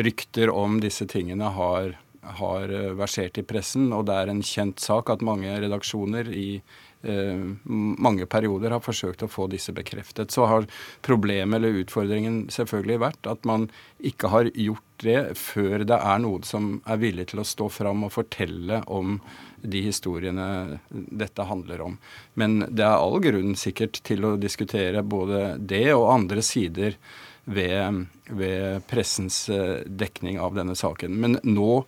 rykter 0.03 0.51
om 0.51 0.81
disse 0.83 1.07
tingene 1.13 1.53
har, 1.55 1.93
har 2.41 2.73
versert 2.99 3.39
i 3.39 3.45
pressen, 3.47 3.93
og 3.93 4.09
det 4.09 4.17
er 4.17 4.33
en 4.33 4.43
kjent 4.43 4.83
sak 4.83 5.13
at 5.13 5.23
mange 5.23 5.53
redaksjoner 5.63 6.33
i 6.33 6.49
Eh, 6.57 6.92
mange 7.03 8.27
perioder 8.31 8.71
har 8.77 8.83
forsøkt 8.85 9.25
å 9.27 9.31
få 9.31 9.49
disse 9.51 9.75
bekreftet. 9.75 10.31
Så 10.31 10.47
har 10.47 10.69
problemet 11.03 11.59
eller 11.59 11.81
utfordringen 11.83 12.45
selvfølgelig 12.53 13.01
vært 13.03 13.31
at 13.31 13.49
man 13.49 13.69
ikke 13.99 14.31
har 14.33 14.51
gjort 14.55 14.87
det 15.03 15.19
før 15.39 15.83
det 15.89 15.99
er 15.99 16.21
noen 16.23 16.47
som 16.47 16.69
er 16.87 17.01
villig 17.03 17.29
til 17.33 17.43
å 17.43 17.47
stå 17.49 17.67
fram 17.75 18.07
og 18.07 18.15
fortelle 18.15 18.83
om 18.87 19.17
de 19.63 19.83
historiene 19.87 20.79
dette 20.91 21.47
handler 21.47 21.83
om. 21.89 21.99
Men 22.39 22.63
det 22.69 22.87
er 22.87 22.99
all 23.03 23.19
grunn 23.23 23.57
sikkert 23.59 23.99
til 24.07 24.27
å 24.27 24.37
diskutere 24.41 25.03
både 25.03 25.57
det 25.59 25.89
og 25.95 26.11
andre 26.15 26.43
sider 26.47 26.99
ved, 27.45 28.05
ved 28.31 28.87
pressens 28.91 29.49
eh, 29.51 29.83
dekning 29.87 30.39
av 30.41 30.55
denne 30.59 30.77
saken. 30.79 31.19
Men 31.19 31.39
nå 31.43 31.85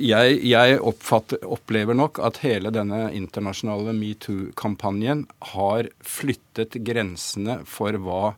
jeg, 0.00 0.40
jeg 0.46 0.80
opplever 0.80 1.96
nok 1.96 2.20
at 2.24 2.40
hele 2.44 2.72
denne 2.74 3.08
internasjonale 3.16 3.94
metoo-kampanjen 3.96 5.26
har 5.52 5.90
flyttet 6.04 6.78
grensene 6.86 7.60
for 7.68 7.96
hva 8.02 8.34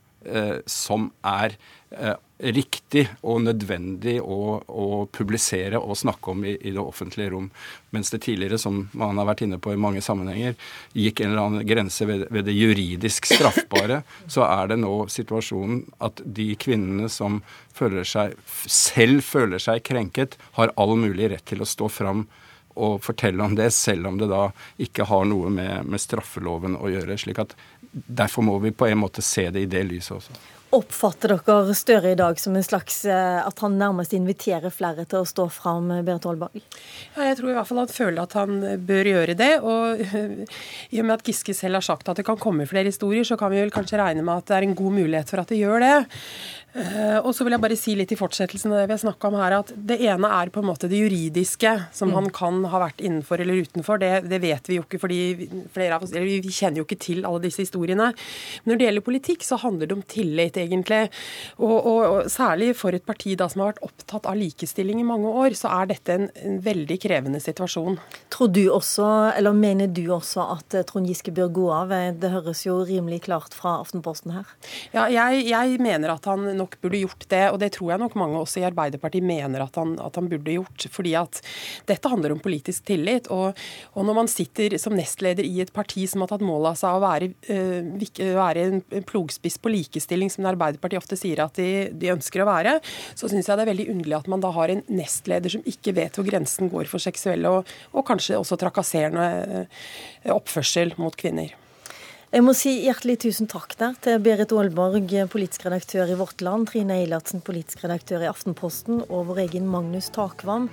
som 0.66 1.10
er 1.26 1.54
eh, 1.90 2.16
riktig 2.54 3.04
og 3.26 3.40
nødvendig 3.42 4.18
å, 4.22 4.58
å, 4.62 4.86
publisere 5.14 5.78
og 5.78 5.98
snakke 5.98 6.32
om 6.32 6.44
i, 6.46 6.54
i, 6.58 6.72
det 6.74 6.82
offentlige 6.82 7.32
rom. 7.32 7.48
Mens 7.94 8.12
det 8.14 8.20
tidligere, 8.26 8.58
som 8.58 8.84
man 8.98 9.18
har 9.18 9.28
vært 9.30 9.44
inne 9.46 9.60
på 9.62 9.72
i 9.74 9.80
mange 9.80 10.02
sammenhenger, 10.04 10.54
gikk 10.94 11.22
en 11.22 11.32
eller 11.32 11.44
annen 11.44 11.68
grense 11.68 12.06
ved, 12.08 12.26
ved 12.34 12.46
det 12.46 12.56
juridisk 12.56 13.30
straffbare, 13.30 14.02
så 14.34 14.46
er 14.46 14.72
det 14.72 14.80
nå 14.82 14.94
situasjonen 15.12 15.84
at 16.04 16.22
de 16.24 16.50
kvinnene 16.60 17.10
som 17.12 17.40
føler 17.74 18.06
seg, 18.06 18.36
selv 18.66 19.24
føler 19.26 19.62
seg 19.62 19.82
krenket, 19.86 20.38
har 20.58 20.74
all 20.76 20.96
mulig 20.98 21.32
rett 21.34 21.46
til 21.48 21.62
å 21.62 21.68
stå 21.68 21.90
fram 21.90 22.26
og 22.78 23.00
fortelle 23.02 23.42
om 23.42 23.56
det, 23.58 23.70
selv 23.74 24.06
om 24.10 24.18
det 24.20 24.28
da 24.30 24.48
ikke 24.82 25.08
har 25.10 25.26
noe 25.28 25.50
med, 25.50 25.88
med 25.88 26.02
straffeloven 26.02 26.78
å 26.78 26.90
gjøre. 26.92 27.18
slik 27.18 27.40
at 27.42 27.56
Derfor 28.06 28.42
må 28.42 28.58
vi 28.62 28.70
på 28.70 28.86
en 28.86 28.98
måte 28.98 29.22
se 29.22 29.48
det 29.50 29.64
i 29.64 29.70
det 29.70 29.84
lyset 29.86 30.16
også. 30.16 30.38
Oppfatter 30.68 31.32
dere 31.32 31.74
Støre 31.76 32.10
i 32.12 32.16
dag 32.18 32.36
som 32.40 32.56
en 32.58 32.64
slags 32.64 33.00
eh, 33.08 33.38
at 33.40 33.62
han 33.64 33.78
nærmest 33.80 34.12
inviterer 34.12 34.68
flere 34.74 35.06
til 35.08 35.22
å 35.22 35.28
stå 35.28 35.46
fram, 35.48 35.88
eh, 35.94 36.02
Berit 36.04 36.26
Aalberg? 36.28 36.60
Ja, 37.14 37.24
jeg 37.24 37.38
tror 37.38 37.52
i 37.52 37.56
hvert 37.56 37.70
fall 37.70 37.80
han 37.80 37.94
føler 37.94 38.20
at 38.26 38.36
han 38.36 38.58
bør 38.90 39.08
gjøre 39.08 39.36
det. 39.38 39.50
Og 39.64 40.02
i 40.04 41.00
og 41.00 41.08
med 41.08 41.14
at 41.16 41.24
Giske 41.24 41.56
selv 41.56 41.80
har 41.80 41.86
sagt 41.86 42.12
at 42.12 42.20
det 42.20 42.26
kan 42.28 42.40
komme 42.40 42.68
flere 42.68 42.92
historier, 42.92 43.24
så 43.24 43.40
kan 43.40 43.54
vi 43.54 43.62
vel 43.62 43.72
kanskje 43.72 43.96
regne 44.02 44.26
med 44.26 44.42
at 44.42 44.50
det 44.50 44.58
er 44.58 44.68
en 44.68 44.76
god 44.76 44.98
mulighet 45.00 45.32
for 45.32 45.40
at 45.40 45.54
det 45.54 45.62
gjør 45.62 45.86
det. 45.86 45.96
Eh, 46.76 47.16
og 47.24 47.32
så 47.34 47.46
vil 47.46 47.54
jeg 47.56 47.62
bare 47.62 47.76
si 47.80 47.94
litt 47.96 48.10
i 48.12 48.18
fortsettelsen 48.18 48.74
av 48.74 48.82
det 48.82 48.88
vi 48.90 48.94
har 48.94 49.00
snakka 49.00 49.30
om 49.30 49.36
her, 49.40 49.56
at 49.62 49.70
det 49.72 49.96
ene 50.04 50.28
er 50.36 50.50
på 50.52 50.60
en 50.60 50.68
måte 50.68 50.90
det 50.90 51.00
juridiske, 51.00 51.72
som 51.96 52.12
mm. 52.12 52.16
han 52.18 52.28
kan 52.34 52.60
ha 52.68 52.82
vært 52.82 53.00
innenfor 53.00 53.40
eller 53.42 53.64
utenfor. 53.64 54.00
Det, 54.02 54.10
det 54.28 54.40
vet 54.42 54.68
vi 54.68 54.76
jo 54.76 54.84
ikke, 54.84 55.00
fordi 55.00 55.48
flere 55.74 55.96
av 55.96 56.04
oss, 56.04 56.12
eller 56.12 56.28
vi 56.28 56.52
kjenner 56.52 56.82
jo 56.82 56.86
ikke 56.86 57.00
til 57.08 57.24
alle 57.24 57.42
disse 57.46 57.64
historiene. 57.64 58.10
Men 58.62 58.74
når 58.74 58.80
det 58.80 58.88
gjelder 58.88 59.06
politikk, 59.08 59.46
så 59.48 59.58
handler 59.64 59.88
det 59.88 59.96
om 59.96 60.04
tillit, 60.12 60.57
egentlig. 60.64 61.00
Og, 61.58 61.76
og, 61.76 62.00
og 62.08 62.30
særlig 62.32 62.72
for 62.78 62.96
et 62.96 63.06
parti 63.06 63.34
da 63.38 63.48
som 63.50 63.64
har 63.64 63.72
vært 63.72 63.84
opptatt 63.86 64.28
av 64.28 64.38
likestilling 64.38 65.02
i 65.02 65.06
mange 65.06 65.30
år, 65.30 65.56
så 65.58 65.72
er 65.80 65.92
dette 65.92 66.14
en, 66.14 66.28
en 66.44 66.58
veldig 66.64 66.98
krevende 67.02 67.42
situasjon. 67.42 67.98
Tror 68.32 68.52
du 68.54 68.64
også, 68.74 69.08
eller 69.36 69.56
Mener 69.58 69.90
du 69.90 70.04
også 70.14 70.44
at 70.54 70.74
eh, 70.76 70.84
Trond 70.86 71.08
Giske 71.08 71.32
bør 71.34 71.48
gå 71.54 71.66
av? 71.74 71.92
Det 72.20 72.30
høres 72.30 72.62
jo 72.66 72.76
rimelig 72.86 73.24
klart 73.26 73.56
fra 73.56 73.78
Aftenposten 73.82 74.32
her. 74.36 74.52
Ja, 74.94 75.08
jeg, 75.10 75.44
jeg 75.48 75.80
mener 75.82 76.14
at 76.14 76.28
han 76.30 76.44
nok 76.58 76.76
burde 76.82 77.00
gjort 77.00 77.26
det, 77.32 77.44
og 77.52 77.58
det 77.62 77.72
tror 77.74 77.92
jeg 77.94 78.02
nok 78.04 78.14
mange 78.20 78.38
også 78.38 78.62
i 78.62 78.66
Arbeiderpartiet 78.68 79.26
mener 79.26 79.64
at 79.64 79.76
han, 79.80 79.96
at 80.02 80.18
han 80.18 80.30
burde 80.30 80.54
gjort. 80.54 80.86
fordi 80.94 81.14
at 81.18 81.40
dette 81.88 82.10
handler 82.10 82.34
om 82.34 82.42
politisk 82.42 82.86
tillit. 82.88 83.28
Og, 83.34 83.58
og, 83.94 84.06
når 84.06 84.18
man 84.22 84.30
sitter 84.30 84.78
som 84.80 84.96
nestleder 84.96 85.46
i 85.46 85.60
et 85.64 85.72
parti 85.74 86.06
som 86.08 86.24
har 86.24 86.32
tatt 86.32 86.44
mål 86.44 86.70
av 86.72 86.78
seg 86.80 86.96
å 86.96 87.02
være, 87.02 87.30
øh, 87.52 88.32
være 88.38 88.66
en 88.68 89.06
plogspiss 89.08 89.58
på 89.62 89.72
likestilling, 89.72 90.32
som 90.32 90.46
Arbeiderpartiet 90.50 91.02
ofte 91.02 91.18
sier 91.18 91.44
at 91.44 91.58
de, 91.58 91.88
de 91.92 92.12
ønsker 92.14 92.42
å 92.42 92.48
være, 92.48 92.78
så 93.18 93.30
syns 93.30 93.48
jeg 93.48 93.58
det 93.58 93.66
er 93.66 93.72
veldig 93.72 93.88
underlig 93.94 94.18
at 94.18 94.32
man 94.32 94.44
da 94.44 94.52
har 94.56 94.72
en 94.72 94.84
nestleder 94.90 95.56
som 95.56 95.64
ikke 95.68 95.96
vet 95.98 96.18
hvor 96.18 96.28
grensen 96.28 96.72
går 96.72 96.90
for 96.90 97.02
seksuelle 97.02 97.52
og, 97.60 97.72
og 97.94 98.06
kanskje 98.08 98.38
også 98.40 98.58
trakasserende 98.60 99.30
eh, 99.62 100.34
oppførsel 100.34 100.96
mot 101.00 101.16
kvinner. 101.18 101.54
Jeg 102.28 102.44
må 102.44 102.52
si 102.52 102.74
hjertelig 102.84 103.14
tusen 103.22 103.48
takk 103.48 103.70
der 103.80 103.94
til 104.04 104.18
Berit 104.20 104.50
Aalborg, 104.52 105.14
politisk 105.32 105.62
redaktør 105.64 106.10
i 106.12 106.16
Vårt 106.20 106.42
Land, 106.44 106.66
Trine 106.68 106.98
Eilertsen, 107.00 107.40
politisk 107.40 107.86
redaktør 107.86 108.20
i 108.20 108.28
Aftenposten, 108.28 108.98
og 109.08 109.30
vår 109.30 109.40
egen 109.46 109.64
Magnus 109.72 110.10
Takvam. 110.12 110.66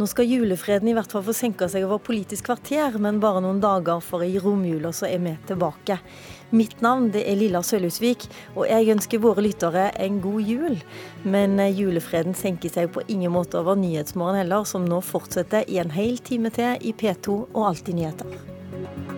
Nå 0.00 0.08
skal 0.10 0.26
julefreden 0.26 0.90
i 0.90 0.96
hvert 0.96 1.14
fall 1.14 1.22
få 1.28 1.34
senka 1.38 1.68
seg 1.70 1.86
over 1.86 2.00
Politisk 2.02 2.48
kvarter, 2.48 2.98
men 2.98 3.20
bare 3.22 3.44
noen 3.44 3.62
dager 3.62 4.02
for 4.02 4.26
i 4.26 4.32
romjula 4.42 4.90
så 4.90 5.06
er 5.06 5.22
vi 5.22 5.36
tilbake. 5.46 6.00
Mitt 6.50 6.82
navn 6.82 7.12
det 7.14 7.22
er 7.30 7.38
Lilla 7.38 7.62
Sølhusvik, 7.62 8.26
og 8.56 8.66
jeg 8.66 8.90
ønsker 8.96 9.22
våre 9.22 9.46
lyttere 9.46 9.92
en 10.02 10.18
god 10.24 10.42
jul. 10.42 10.74
Men 11.22 11.54
julefreden 11.70 12.34
senker 12.34 12.74
seg 12.80 12.90
på 12.90 13.06
ingen 13.06 13.30
måte 13.36 13.62
over 13.62 13.78
Nyhetsmorgen 13.78 14.42
heller, 14.42 14.66
som 14.66 14.90
nå 14.90 14.98
fortsetter 15.06 15.70
i 15.70 15.78
en 15.78 15.94
hel 15.94 16.18
time 16.18 16.50
til 16.50 16.82
i 16.82 16.96
P2 16.98 17.38
og 17.46 17.62
Alltid 17.70 18.02
nyheter. 18.02 19.15